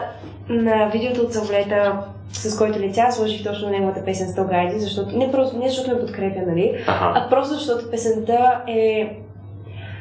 [0.49, 5.33] на видеото от самолета с който летя, сложих точно неговата песен 100 гайди, защото не
[5.33, 7.13] просто не защото ме подкрепя, нали, ага.
[7.15, 9.17] а просто защото песента е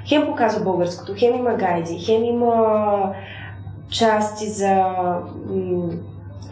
[0.08, 3.14] хем показва българското, хем има гайди, хем има
[3.90, 4.84] части за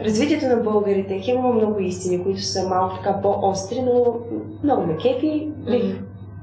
[0.04, 1.20] развитието на българите.
[1.24, 4.14] Хем има много истини, които са малко така по-остри, но
[4.64, 5.48] много ме кефи.
[5.56, 5.98] Бих mm-hmm.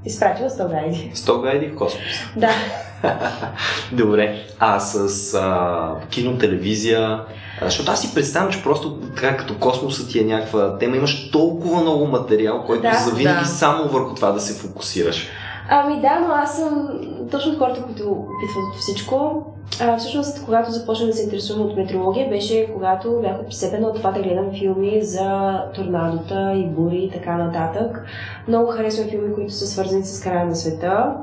[0.06, 1.12] изпратила 100 гайди.
[1.16, 2.04] 100 гайди в космос.
[2.38, 2.52] Да.
[3.92, 4.36] Добре.
[4.60, 7.22] А с а, кино, телевизия,
[7.62, 11.82] защото аз си представям, че просто така като космосът ти е някаква тема, имаш толкова
[11.82, 13.46] много материал, който да, завинаги да.
[13.46, 15.28] само върху това да се фокусираш.
[15.70, 16.88] Ами да, но аз съм
[17.36, 19.46] точно хората, които опитват всичко.
[19.82, 24.12] А, всъщност, когато започнах да се интересувам от метеорология, беше когато бях обсебена от това
[24.12, 28.06] да гледам филми за торнадота и бури и така нататък.
[28.48, 31.14] Много харесвам филми, които са свързани с края на света.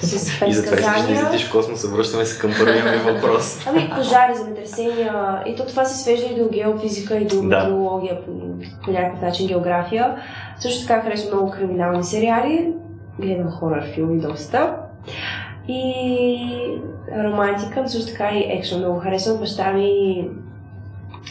[0.00, 3.66] С и затова ще излизаш в космоса, връщаме се към първия ми въпрос.
[3.66, 5.42] Ами, пожари, земетресения.
[5.46, 7.42] И то това се свежда и до геофизика, и до да.
[7.42, 8.32] метеорология, по,
[8.84, 10.16] по някакъв начин география.
[10.58, 12.72] Също така харесвам много криминални сериали.
[13.18, 14.76] Гледам хорър филми доста.
[15.68, 16.78] И
[17.24, 18.78] романтика, но също така и екшен.
[18.78, 19.38] Много харесвам.
[19.38, 20.28] Баща ми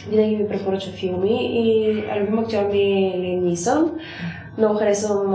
[0.08, 3.90] винаги ми препоръчва филми и любим актьор ми е Лин Нисън.
[4.58, 5.30] Много харесвам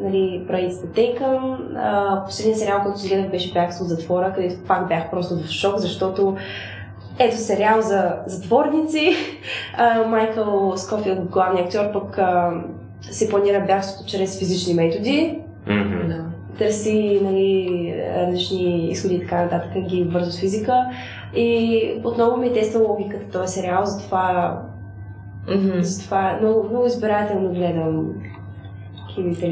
[0.00, 2.24] нали, проектите Taken.
[2.24, 5.78] Последният сериал, който си гледах, беше Бягство от затвора, където пак бях просто в шок,
[5.78, 6.36] защото
[7.18, 9.16] ето сериал за затворници.
[10.06, 12.18] Майкъл Скофилд, главният актьор, пък
[13.00, 15.38] се планира бягството чрез физични методи.
[15.68, 16.06] Mm-hmm.
[16.06, 20.84] Да търси нали, различни изходи и така нататък, ги бързо с физика.
[21.34, 24.58] И отново ми е тества логиката този сериал, затова,
[25.48, 25.80] mm-hmm.
[25.80, 28.12] затова много, много избирателно гледам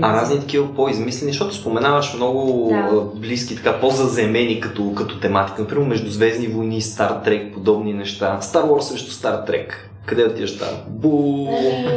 [0.02, 3.20] а разни такива по-измислени, защото споменаваш много да.
[3.20, 5.62] близки, така по-заземени като, като тематика.
[5.62, 8.38] Например, Междузвездни войни, Стар Трек, подобни неща.
[8.40, 9.90] Стар Wars срещу Стар Трек.
[10.06, 10.68] Къде отиваш там?
[10.88, 11.46] Бу!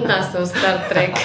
[0.07, 1.15] Аз съм Стар Трек.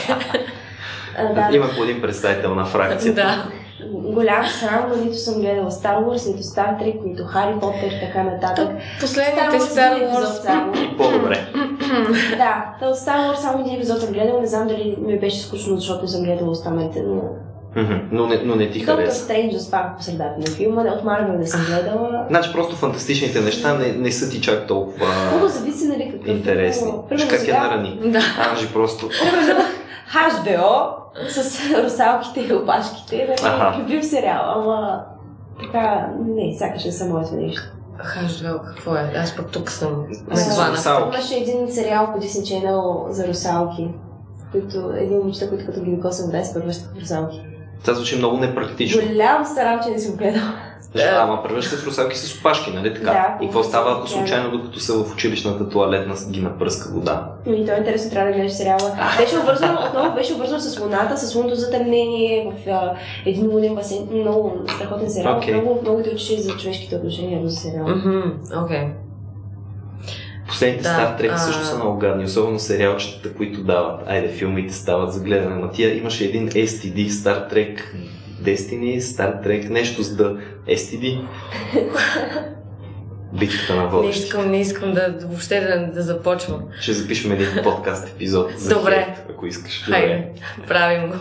[1.55, 3.23] Има по един представител на фракцията.
[3.23, 3.62] Да.
[3.91, 8.23] Голям срам, но нито съм гледала Star Wars, нито Star Trek, нито Хари Потер, така
[8.23, 8.69] нататък.
[9.01, 10.43] Последните Star Wars...
[10.43, 10.73] само.
[10.97, 11.47] По-добре.
[12.37, 15.77] да, то Star Wars само един епизод съм гледала, не знам дали ми беше скучно,
[15.77, 17.23] защото не съм гледала останалите, но...
[18.13, 19.25] Но не, но не ти Доктор хареса.
[19.25, 22.27] Стрейндж оставах по средата на филма, от Марвел не съм гледала.
[22.31, 26.93] Значи просто фантастичните неща не, не са ти чак толкова Много зависи, нали, какъв интересни.
[27.09, 28.01] Примерно как я сега- нарани.
[28.05, 28.21] Да.
[28.51, 29.09] Анжи просто...
[29.09, 29.65] Примерно
[30.13, 30.93] HBO
[31.29, 31.37] с
[31.75, 33.83] русалките и опашките, нали, Аха.
[33.83, 35.05] любим сериал, ама
[35.61, 37.63] така, не, сякаш не са моето нещо.
[37.99, 39.13] Хаждвел, какво е?
[39.17, 40.73] Аз пък тук съм А, С нахвана.
[40.73, 41.17] русалки.
[41.17, 43.89] Имаше един сериал по Disney Channel за русалки,
[44.53, 47.41] които един момичета, които като ги докосвам да се превръщат в русалки.
[47.81, 49.03] Това звучи много непрактично.
[49.09, 50.53] Голям срам, че не си го гледала.
[50.95, 51.15] Защо?
[51.17, 53.05] Ама превръща се в русалки с опашки, нали така?
[53.13, 54.09] Да, и какво става, ако да.
[54.09, 57.29] случайно, докато са в училищната туалетна, ги напръска вода?
[57.47, 58.97] И то е интересно, трябва да гледаш сериала.
[59.19, 62.95] Беше обвързано, отново беше обвързано с луната, с лунното затъмнение в а,
[63.27, 64.09] един лунен басейн.
[64.13, 65.37] Много страхотен сериал.
[65.37, 65.55] Окей.
[65.55, 67.89] Много, много те учи за човешките отношения в сериала.
[67.97, 68.21] Мгм,
[68.65, 68.89] Окей.
[70.49, 74.01] Последните Да, Star Trek а- също са много гадни, особено сериалчетата, които дават.
[74.09, 75.55] Айде, филмите стават за гледане.
[75.55, 77.79] Ма тия имаше един STD, Star Trek
[78.43, 80.37] Destiny, Star Trek, нещо с да
[80.69, 81.27] STD.
[83.33, 84.23] Битката на Не водещи.
[84.23, 86.63] искам, не искам да въобще да, да започвам.
[86.81, 89.05] Ще запишем един подкаст епизод за Добре.
[89.05, 89.83] хейт, ако искаш.
[89.83, 90.33] Хайде,
[90.69, 91.17] правим го.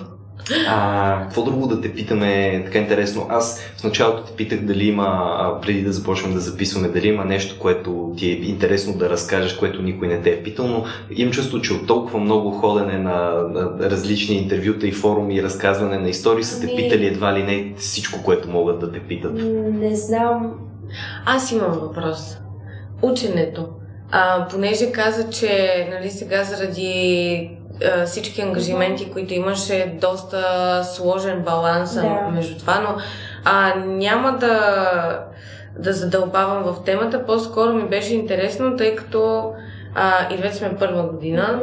[0.67, 3.25] А, какво друго да те питаме така интересно?
[3.29, 7.59] Аз в началото те питах дали има, преди да започнем да записваме, дали има нещо,
[7.59, 10.85] което ти е интересно да разкажеш, което никой не те е питал, но
[11.15, 15.97] имам чувство, че от толкова много ходене на, на различни интервюта и форуми и разказване
[15.97, 19.33] на истории са те Ами- питали едва ли не всичко, което могат да те питат.
[19.73, 20.53] Не знам.
[21.25, 22.37] Аз имам въпрос.
[23.01, 23.67] Ученето.
[24.11, 25.49] А, понеже каза, че
[25.91, 27.51] нали, сега заради
[28.05, 32.29] всички ангажименти, които имаш, е доста сложен баланс Да.
[32.33, 32.95] между това, но
[33.45, 35.25] а, няма да,
[35.79, 37.25] да задълбавам в темата.
[37.25, 39.53] По-скоро ми беше интересно, тъй като
[39.95, 41.61] а, и вече сме първа година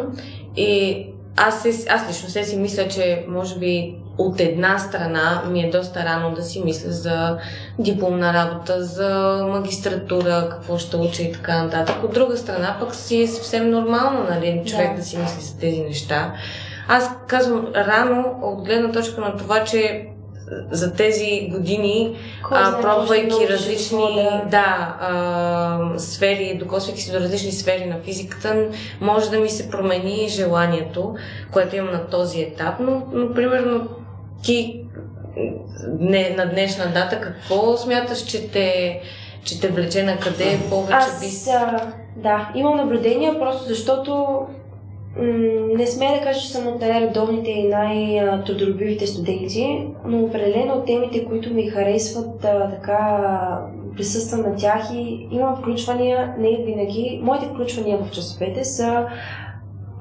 [0.57, 1.07] и
[1.39, 5.71] аз, се, аз лично се си мисля, че може би от една страна ми е
[5.71, 7.39] доста рано да си мисля за
[7.79, 12.05] дипломна работа, за магистратура, какво ще уча и така нататък.
[12.05, 14.97] От друга страна пък си е съвсем нормално, нали, човек Да.
[14.97, 16.35] да, си мисли за тези неща.
[16.89, 20.09] Аз казвам рано от гледна точка на това, че
[20.71, 22.17] за тези години,
[22.49, 28.69] Кой а, пробвайки различни да- да, а, сфери, докосвайки се до различни сфери на физиката,
[29.01, 31.15] може да ми се промени желанието,
[31.53, 33.89] което имам на този етап, но, но примерно
[34.43, 34.85] ти
[36.01, 39.01] не, на днешна дата какво смяташ, че те,
[39.45, 41.51] че те влече на къде повече би Аз,
[42.17, 44.41] да, имам наблюдения, просто защото
[45.19, 51.25] не смея да кажа, че съм от най-редовните и най-трудолюбивите студенти, но определено от темите,
[51.25, 53.29] които ми харесват, а, така
[53.97, 57.21] присъствам на тях и имам включвания, не винаги.
[57.23, 59.07] Моите включвания в часовете са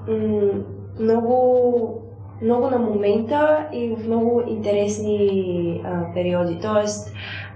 [0.08, 0.64] м-
[1.00, 2.04] много,
[2.42, 6.60] много на момента и в много интересни а, периоди.
[6.62, 7.14] Тоест,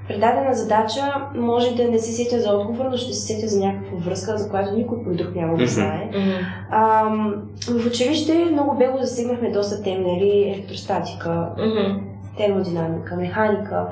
[0.07, 1.01] предадена задача
[1.35, 4.49] може да не се сетя за отговор, но ще се сетя за някаква връзка, за
[4.49, 6.09] която никой по друг няма да знае.
[6.13, 6.31] Мгм.
[6.71, 7.35] Ам,
[7.67, 11.99] в училище много бегло засегнахме доста теми, нали, електростатика, Мгм.
[12.37, 13.87] термодинамика, механика.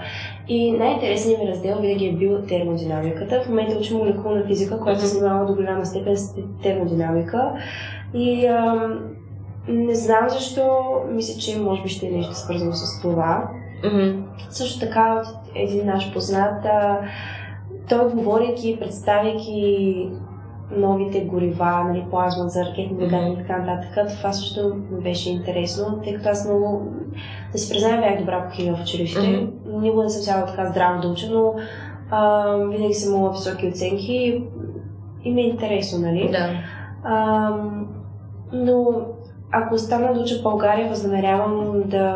[0.47, 3.41] И най-интересният ми раздел винаги е бил термодинамиката.
[3.41, 7.51] В момента учим молекулна физика, която се занимава до голяма степен с термодинамика.
[8.13, 8.99] И ам,
[9.67, 10.79] не знам защо,
[11.11, 13.49] мисля, че може би ще е нещо свързано с това.
[13.83, 14.23] Мгм.
[14.49, 16.99] Също така от един наш познат, а,
[17.89, 20.09] той говорейки, представяйки
[20.77, 26.01] новите горива, нали, плазма за ракетни двигатели и така нататък, това също ми беше интересно,
[26.03, 26.93] тъй като аз много,
[27.51, 29.27] да си призная, бях добра по химия в училище.
[29.27, 29.81] Мгм.
[29.81, 31.53] Никога не съм сяла така здраво да уча, но
[32.09, 34.43] а, винаги съм имала високи оценки
[35.23, 36.29] и, ми е интересно, нали?
[36.31, 36.49] Да.
[37.03, 37.87] Ам,
[38.53, 39.01] но
[39.51, 42.15] ако остана да уча в България, възнамерявам да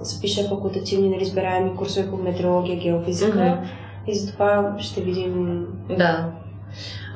[0.00, 3.66] запиша факултативни неразбираеми курсове по метеорология, геофизика Мгм.
[4.06, 5.66] и затова ще видим.
[5.98, 6.30] Да.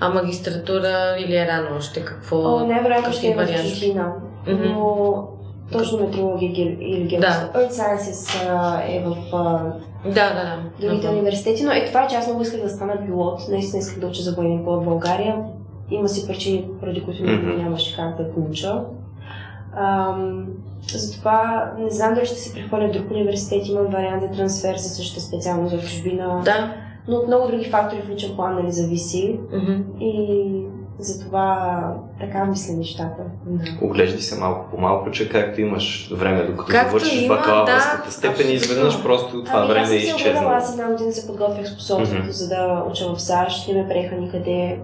[0.00, 2.04] А магистратура или е рано още?
[2.04, 2.36] Какво?
[2.36, 4.12] О, най-вероятно ще е в чужбина,
[4.48, 4.62] Мгм.
[4.64, 5.14] но
[5.72, 6.50] точно метеорология
[6.80, 7.50] или геофизика.
[7.54, 9.58] Earth Sciences а, е в а,
[10.04, 10.56] Да, да, да.
[10.80, 11.16] другите Мгм.
[11.16, 13.40] университети, но е това, че аз много исках да стана пилот.
[13.50, 15.36] Наистина исках да уча за военен пилот в България.
[15.90, 17.62] Има си причини, поради които Мгм.
[17.62, 18.80] нямаше как да получа.
[19.78, 20.46] Ам,
[20.94, 23.68] затова не знам дали ще се прехвърля в друг университет.
[23.68, 26.42] Имам вариант за трансфер за същата специалност в чужбина.
[26.44, 26.74] Да.
[27.08, 29.40] Но от много други фактори в личен план нали, зависи.
[29.52, 29.82] Мгм.
[30.00, 30.68] И
[30.98, 33.22] Затова така мисля нещата.
[33.46, 33.86] Да.
[33.86, 38.12] Оглеждай се малко по малко, че както имаш време, докато както завършиш има, бакалавърската да,
[38.12, 40.50] степен и изведнъж просто това ами, време е изчезнало.
[40.50, 42.30] Аз една година се подготвях с посолството, mm-hmm.
[42.30, 43.68] за да уча в САЩ.
[43.68, 44.78] Не ме приеха никъде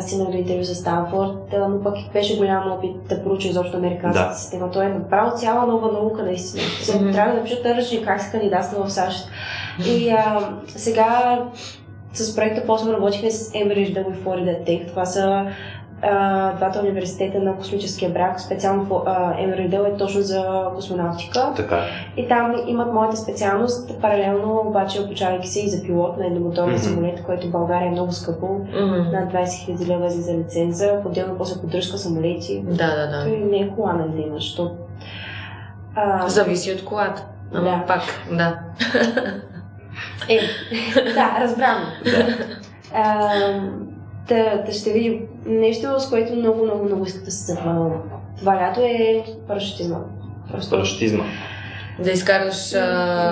[0.00, 4.34] стигнах до интервю за Станфорд, но пък беше голям опит да проуча изобщо американската да.
[4.34, 4.70] система.
[4.70, 6.62] Той е направо цяла нова наука, наистина.
[6.62, 7.12] Mm-hmm.
[7.12, 9.28] Трябва да напиша тържи как се кандидатства в САЩ.
[9.86, 11.40] И а, сега
[12.12, 14.88] с проекта после работихме с Embridge да го Florida Tech.
[14.88, 15.46] Това са
[16.04, 21.52] а, двата университета на космическия брак, специално в Емридъл е точно за космонавтика.
[21.56, 21.80] Така.
[22.16, 26.94] И там имат моята специалност, паралелно обаче обучавайки се и за пилот на едномоторен mm-hmm.
[26.94, 29.12] самолет, което в България е много скъпо, mm-hmm.
[29.12, 32.62] над 20 000 лева за лиценза, отделно после поддръжка самолети.
[32.66, 33.24] Да, да, да.
[33.24, 34.74] Той не е кола, нали да имаш, защото...
[35.94, 36.28] А...
[36.28, 37.26] Зависи от колата.
[37.54, 37.84] Ама да.
[37.86, 38.02] пак,
[38.32, 38.58] да.
[40.28, 40.40] Е,
[41.14, 41.84] да, разбрано.
[42.04, 42.26] Да.
[42.94, 43.30] А,
[44.28, 47.90] да, да ще видим нещо, с което много, много, много искате да се захвана.
[48.38, 49.98] Това лято е парашутизма.
[50.52, 50.70] Просто...
[50.70, 51.24] Парашутизма.
[51.98, 52.78] Да изкараш а,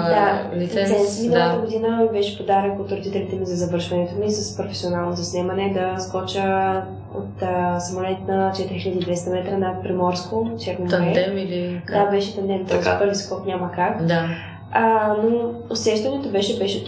[0.08, 0.90] да, лиценз.
[0.90, 1.22] лиценз.
[1.22, 1.62] Миналата да.
[1.62, 6.82] година беше подарък от родителите ми за завършването ми с професионално заснемане да скоча
[7.14, 10.90] от а, самолет на 4200 метра над Приморско, Черно море.
[10.90, 12.04] Тандем или как?
[12.04, 14.06] Да, беше тандем, този първи скок няма как.
[14.06, 14.28] Да.
[14.72, 16.84] А, но усещането беше, беше,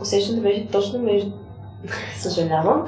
[0.00, 1.30] усещането беше точно между
[2.16, 2.86] Съжалявам.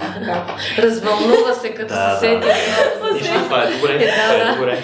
[0.78, 2.46] Развълнува се, като да, се сети.
[2.46, 3.14] Да.
[3.14, 3.94] Нищо, това е добре.
[3.94, 4.78] Е, да, е добре.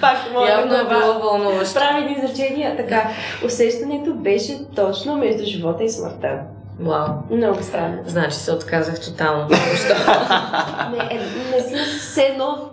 [0.00, 1.74] Пак моя Явно е било вълнуващо.
[1.74, 2.76] Прави един изречения.
[2.76, 3.10] Така,
[3.44, 6.38] усещането беше точно между живота и смъртта.
[6.80, 7.08] Вау.
[7.30, 7.98] Много странно.
[8.06, 9.48] Значи се отказах тотално.
[10.90, 11.20] не, е,
[11.50, 12.70] не си все едно,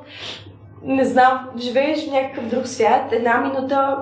[0.83, 3.97] не знам, живееш в някакъв друг свят, една минута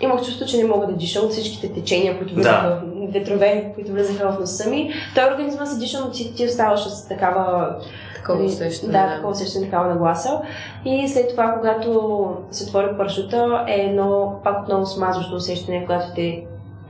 [0.00, 2.82] имах чувство, че не мога да диша от всичките течения, които влизаха, да.
[3.12, 4.92] Ветрове, които влизаха в носа ми.
[5.14, 7.76] Той организма се диша, но ти, ти оставаш с такава
[8.14, 8.92] такова нали, усещане.
[8.92, 9.14] Да, да.
[9.14, 10.40] такова усещане, такава нагласа.
[10.84, 16.44] И след това, когато се отвори парашута, е едно пак отново смазващо усещане, когато те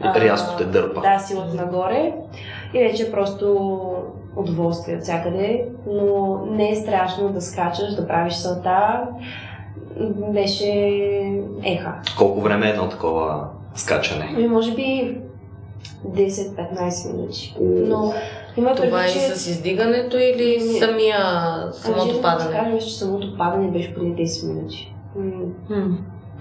[0.04, 1.00] Рязко те дърпа.
[1.00, 2.14] Да, силата нагоре.
[2.74, 3.80] И вече е просто
[4.36, 5.64] удоволствие от всякъде.
[5.86, 9.02] Но не е страшно да скачаш, да правиш салта
[10.32, 10.70] беше
[11.64, 11.94] еха.
[12.18, 14.32] Колко време е едно такова скачане?
[14.36, 15.18] Ами, може би
[16.06, 17.56] 10-15 минути.
[17.60, 18.14] Но
[18.56, 19.20] има Това преди, е че...
[19.20, 20.78] с издигането или не...
[20.78, 21.18] самия,
[21.72, 22.50] самото ами, падане?
[22.50, 24.94] Да кажем, че самото падане беше поне 10 минути.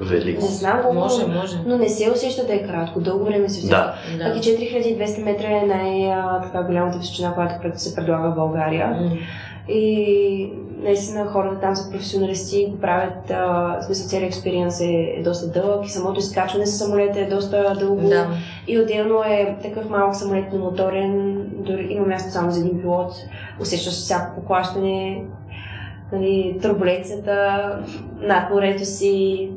[0.01, 0.41] Велико.
[0.41, 1.57] Не знам колко, може, може.
[1.65, 2.99] но не се усеща да е кратко.
[2.99, 3.93] Дълго време се усеща.
[4.17, 4.33] Да.
[4.33, 8.87] Пък и 4200 метра е най-голямата височина, която се предлага в България.
[8.87, 9.19] Mm.
[9.73, 15.21] И наистина хората там са професионалисти, го правят, а, в смисъл целият експириенс е, е
[15.23, 18.09] доста дълъг и самото изкачване с самолета е доста дълго.
[18.09, 18.27] Да.
[18.67, 23.13] И отделно е такъв малък самолет на моторен, дори има място само за един пилот,
[23.61, 25.23] усещаш всяко поклащане,
[26.11, 27.61] нали, турбуленцията
[28.21, 29.49] над морето си,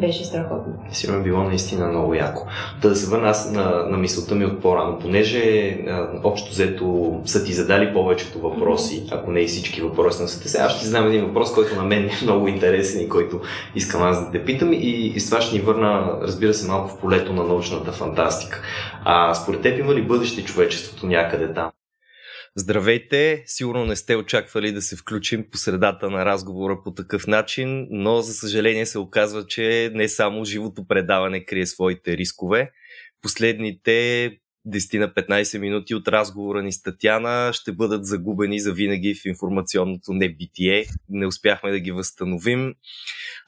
[0.00, 0.72] беше страхотно.
[0.90, 2.46] Сигурно било наистина много яко.
[2.82, 7.44] Да се върна аз на, на мисълта ми от по-рано, понеже а, общо взето са
[7.44, 9.14] ти задали повечето въпроси, mm-hmm.
[9.14, 10.48] ако не и всички въпроси на съте.
[10.48, 13.40] Сега ще ти знам един въпрос, който на мен е много интересен и който
[13.74, 14.76] искам аз да те питам и,
[15.14, 18.62] и с това ще ни върна, разбира се, малко в полето на научната фантастика.
[19.04, 21.70] А според теб има ли бъдеще човечеството някъде там?
[22.56, 23.42] Здравейте!
[23.46, 28.20] Сигурно не сте очаквали да се включим по средата на разговора по такъв начин, но
[28.20, 32.70] за съжаление се оказва, че не само живото предаване крие своите рискове.
[33.22, 34.30] Последните
[34.66, 39.24] 10 на 15 минути от разговора ни с Татяна ще бъдат загубени за винаги в
[39.24, 40.86] информационното небитие.
[41.08, 42.74] Не успяхме да ги възстановим.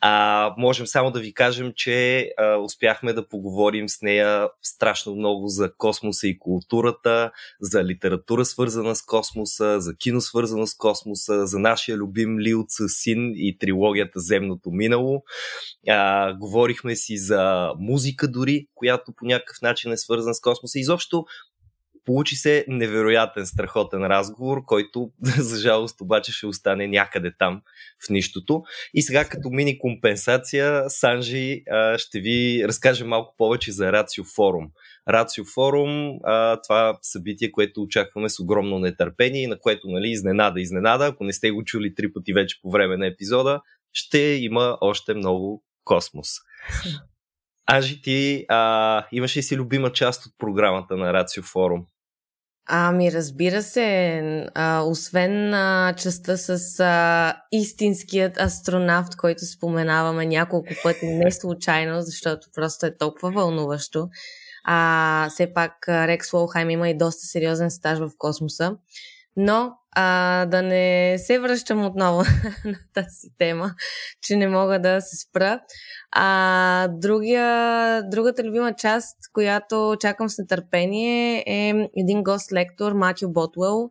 [0.00, 5.48] А, можем само да ви кажем, че а, успяхме да поговорим с нея страшно много
[5.48, 11.58] за космоса и културата, за литература свързана с космоса, за кино свързано с космоса, за
[11.58, 15.22] нашия любим Лилца Син и трилогията Земното минало.
[15.88, 20.78] А, говорихме си за музика дори, която по някакъв начин е свързана с космоса.
[20.78, 21.05] Изобщо
[22.04, 27.62] Получи се невероятен, страхотен разговор, който за жалост обаче ще остане някъде там
[28.07, 28.62] в нищото.
[28.95, 31.62] И сега като мини компенсация, Санжи
[31.96, 34.66] ще ви разкаже малко повече за Рацио Форум.
[35.08, 36.18] Рацио Форум,
[36.62, 41.33] това събитие, което очакваме с огромно нетърпение и на което, нали, изненада, изненада, ако не
[41.33, 43.61] сте го чули три пъти вече по време на епизода,
[43.92, 46.28] ще има още много космос.
[47.67, 51.87] Ажи, ти а, имаш ли си любима част от програмата на Рацио Форум?
[52.68, 54.21] Ами, разбира се,
[54.55, 62.49] а, освен а, частта с а, истинският астронавт, който споменаваме няколко пъти, не случайно, защото
[62.55, 64.09] просто е толкова вълнуващо.
[64.64, 68.76] А, все пак Рекс Уолхайм има и доста сериозен стаж в космоса.
[69.37, 72.18] Но а, да не се връщам отново
[72.64, 73.75] на тази тема,
[74.22, 75.61] че не мога да се спра.
[76.13, 83.91] А, другия, другата любима част, която чакам с нетърпение е един гост-лектор, Матио Ботуел,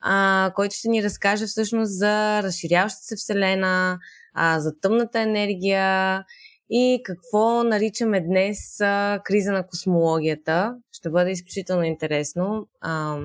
[0.00, 3.98] а, който ще ни разкаже всъщност за разширяващата се Вселена,
[4.34, 6.24] а, за тъмната енергия
[6.70, 10.74] и какво наричаме днес а, криза на космологията.
[10.92, 12.68] Ще бъде изключително интересно.
[12.80, 13.18] А,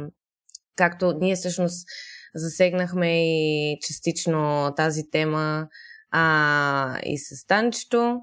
[0.80, 1.88] както ние всъщност
[2.36, 5.68] засегнахме и частично тази тема
[6.12, 8.20] а, и с Танчето.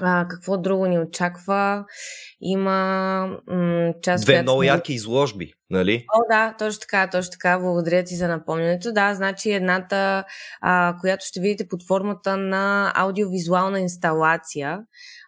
[0.00, 1.84] А, какво друго ни очаква?
[2.40, 2.70] Има
[3.46, 4.24] м- част...
[4.24, 6.06] Две много яки изложби, нали?
[6.14, 7.58] О, да, точно така, точно така.
[7.58, 8.92] Благодаря ти за напомнянето.
[8.92, 10.24] Да, значи едната,
[10.60, 14.78] а, която ще видите под формата на аудиовизуална инсталация,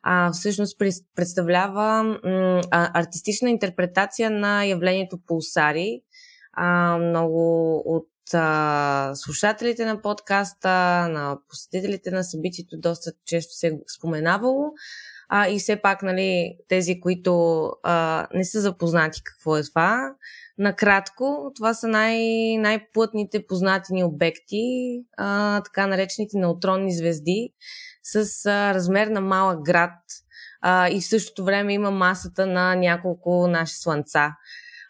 [0.03, 0.79] а, всъщност
[1.17, 6.01] представлява м- артистична интерпретация на явлението пулсари.
[6.57, 8.09] А, много от
[9.15, 10.69] слушателите на подкаста,
[11.09, 14.73] на посетителите на събитието доста често се е споменавало.
[15.29, 20.15] А, и все пак, нали, тези, които а, не са запознати какво е това,
[20.59, 24.65] накратко, това са най- най-плътните познати ни обекти,
[25.17, 27.53] а, така наречените неутронни звезди,
[28.03, 30.01] с а, размер на малък град
[30.61, 34.31] а, и в същото време има масата на няколко наши слънца.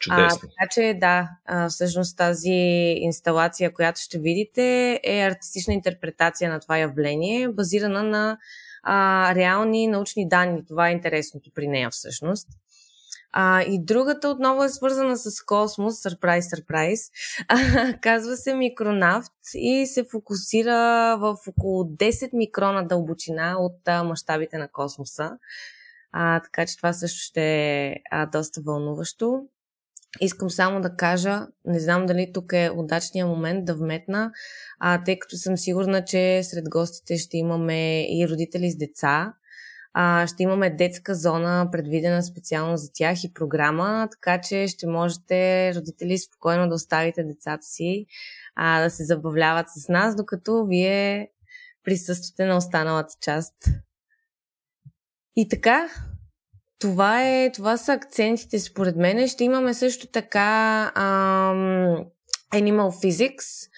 [0.05, 0.41] Чудесно.
[0.43, 2.51] А, така че да, а, всъщност тази
[2.97, 8.39] инсталация, която ще видите, е артистична интерпретация на това явление, базирана на
[8.83, 10.67] а, реални научни данни.
[10.67, 12.49] Това е интересното при нея всъщност.
[13.33, 17.01] А, и другата отново е свързана с космос, сърпрайз, сърпрайз.
[18.01, 25.31] Казва се микронавт и се фокусира в около 10 микрона дълбочина от мащабите на космоса.
[26.13, 29.49] А, така че това също ще е а, доста вълнуващо.
[30.21, 34.33] Искам само да кажа, не знам дали тук е удачният момент да вметна,
[34.81, 39.35] а, тъй като съм сигурна, че сред гостите ще имаме и родители с деца.
[39.93, 45.73] А, ще имаме детска зона, предвидена специално за тях и програма, така че ще можете
[45.75, 48.07] родители спокойно да оставите децата си
[48.55, 51.29] а, да се забавляват с нас, докато вие
[51.85, 53.55] присъствате на останалата част.
[55.37, 55.89] И така,
[56.85, 59.29] това, е, това са акцентите според мен.
[59.29, 62.05] Ще имаме също така ам,
[62.55, 63.69] Animal Physics,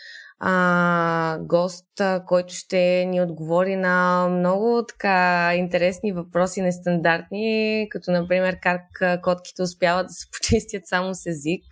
[0.41, 8.57] а, гост, а, който ще ни отговори на много така интересни въпроси, нестандартни, като например
[8.63, 8.83] как
[9.23, 11.65] котките успяват да се почистят само с език.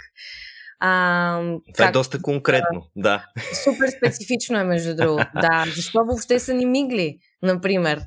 [0.80, 1.38] А,
[1.74, 1.88] Това е как...
[1.88, 3.26] е доста конкретно, да.
[3.64, 5.26] Супер специфично е, между другото.
[5.40, 8.00] Да, защо въобще са ни мигли, например.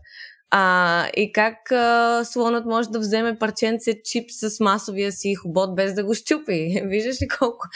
[0.51, 5.93] А, и как а, слонът може да вземе парченце чип с масовия си хобот без
[5.93, 6.81] да го щупи.
[6.85, 7.67] Виждаш ли колко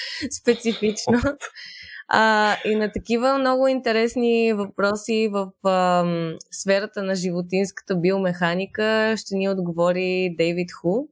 [0.42, 1.20] специфично?
[2.14, 6.06] А, и на такива много интересни въпроси в а,
[6.52, 11.08] сферата на животинската биомеханика ще ни отговори Дейвид Ху.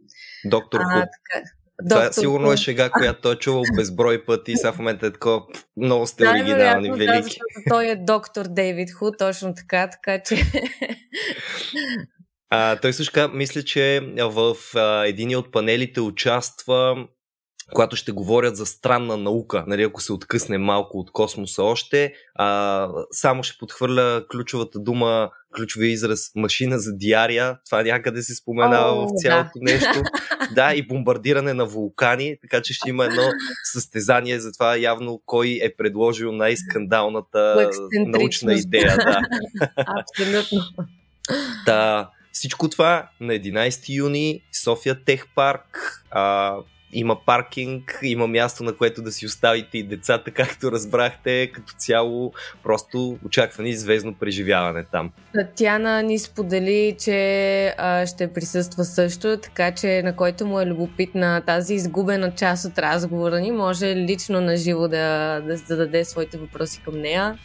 [0.46, 0.90] Доктор Ху.
[0.90, 1.46] Така,
[1.90, 4.52] това Доктор сигурно е шега, която той е чувал безброй пъти.
[4.52, 5.42] И сега в момента е такова
[5.78, 7.18] много сте да, оригинални, велики.
[7.18, 10.36] Да, защото той е доктор Дейвид Ху, точно така, така че...
[12.52, 16.96] А, той също така, мисля, че в а, един от панелите участва
[17.74, 22.90] когато ще говорят за странна наука, нали, ако се откъсне малко от космоса още, а,
[23.12, 27.58] само ще подхвърля ключовата дума, ключовия израз машина за диария.
[27.66, 29.74] Това някъде се споменава oh, в цялото да.
[29.74, 30.04] нещо.
[30.56, 33.22] Да, и бомбардиране на вулкани, така че ще има едно
[33.64, 38.98] състезание за това явно кой е предложил най-скандалната научна идея.
[38.98, 39.22] Да.
[40.00, 40.62] Абсолютно.
[41.66, 46.04] Да, всичко това на 11 юни София Тех Парк.
[46.12, 46.56] А,
[46.94, 52.34] има паркинг, има място на което да си оставите и децата, както разбрахте, като цяло
[52.64, 55.12] просто очаквани звездно преживяване там.
[55.34, 61.42] Татяна ни сподели, че а, ще присъства също, така че на който му е любопитна
[61.46, 66.82] тази изгубена част от разговора ни, може лично на живо да, да зададе своите въпроси
[66.86, 67.38] към нея.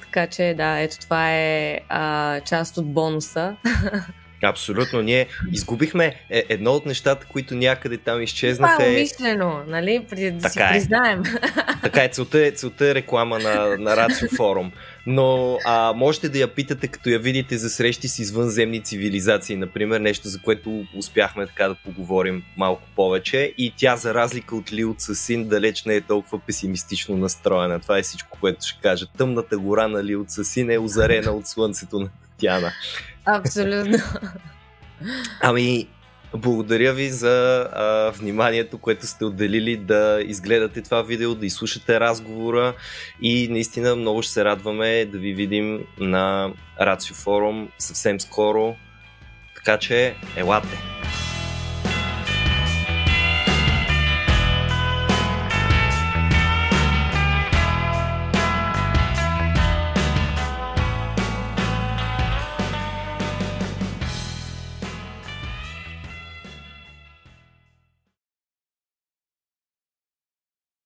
[0.00, 3.56] Така че да, ето това е а, част от бонуса.
[4.42, 5.02] Абсолютно.
[5.02, 8.74] Ние изгубихме е, едно от нещата, които някъде там изчезнаха.
[8.74, 10.06] Това е умишлено, нали?
[10.10, 10.68] При, да така си е.
[10.72, 11.22] признаем.
[11.82, 14.72] Така е, целта е, целта е реклама на, на Рацио Форум.
[15.06, 20.00] Но а, можете да я питате, като я видите за срещи с извънземни цивилизации, например,
[20.00, 23.54] нещо за което успяхме така да поговорим малко повече.
[23.58, 27.80] И тя, за разлика от Лил Син, далеч не е толкова песимистично настроена.
[27.80, 29.06] Това е всичко, което ще кажа.
[29.18, 32.72] Тъмната гора на Лил Син е озарена от слънцето на Татьяна.
[33.26, 33.98] Абсолютно.
[35.42, 35.88] Ами,
[36.34, 42.74] Благодаря ви за а, вниманието, което сте отделили да изгледате това видео, да изслушате разговора
[43.22, 48.74] и наистина много ще се радваме да ви видим на Рацио форум съвсем скоро.
[49.56, 50.82] Така че, елате!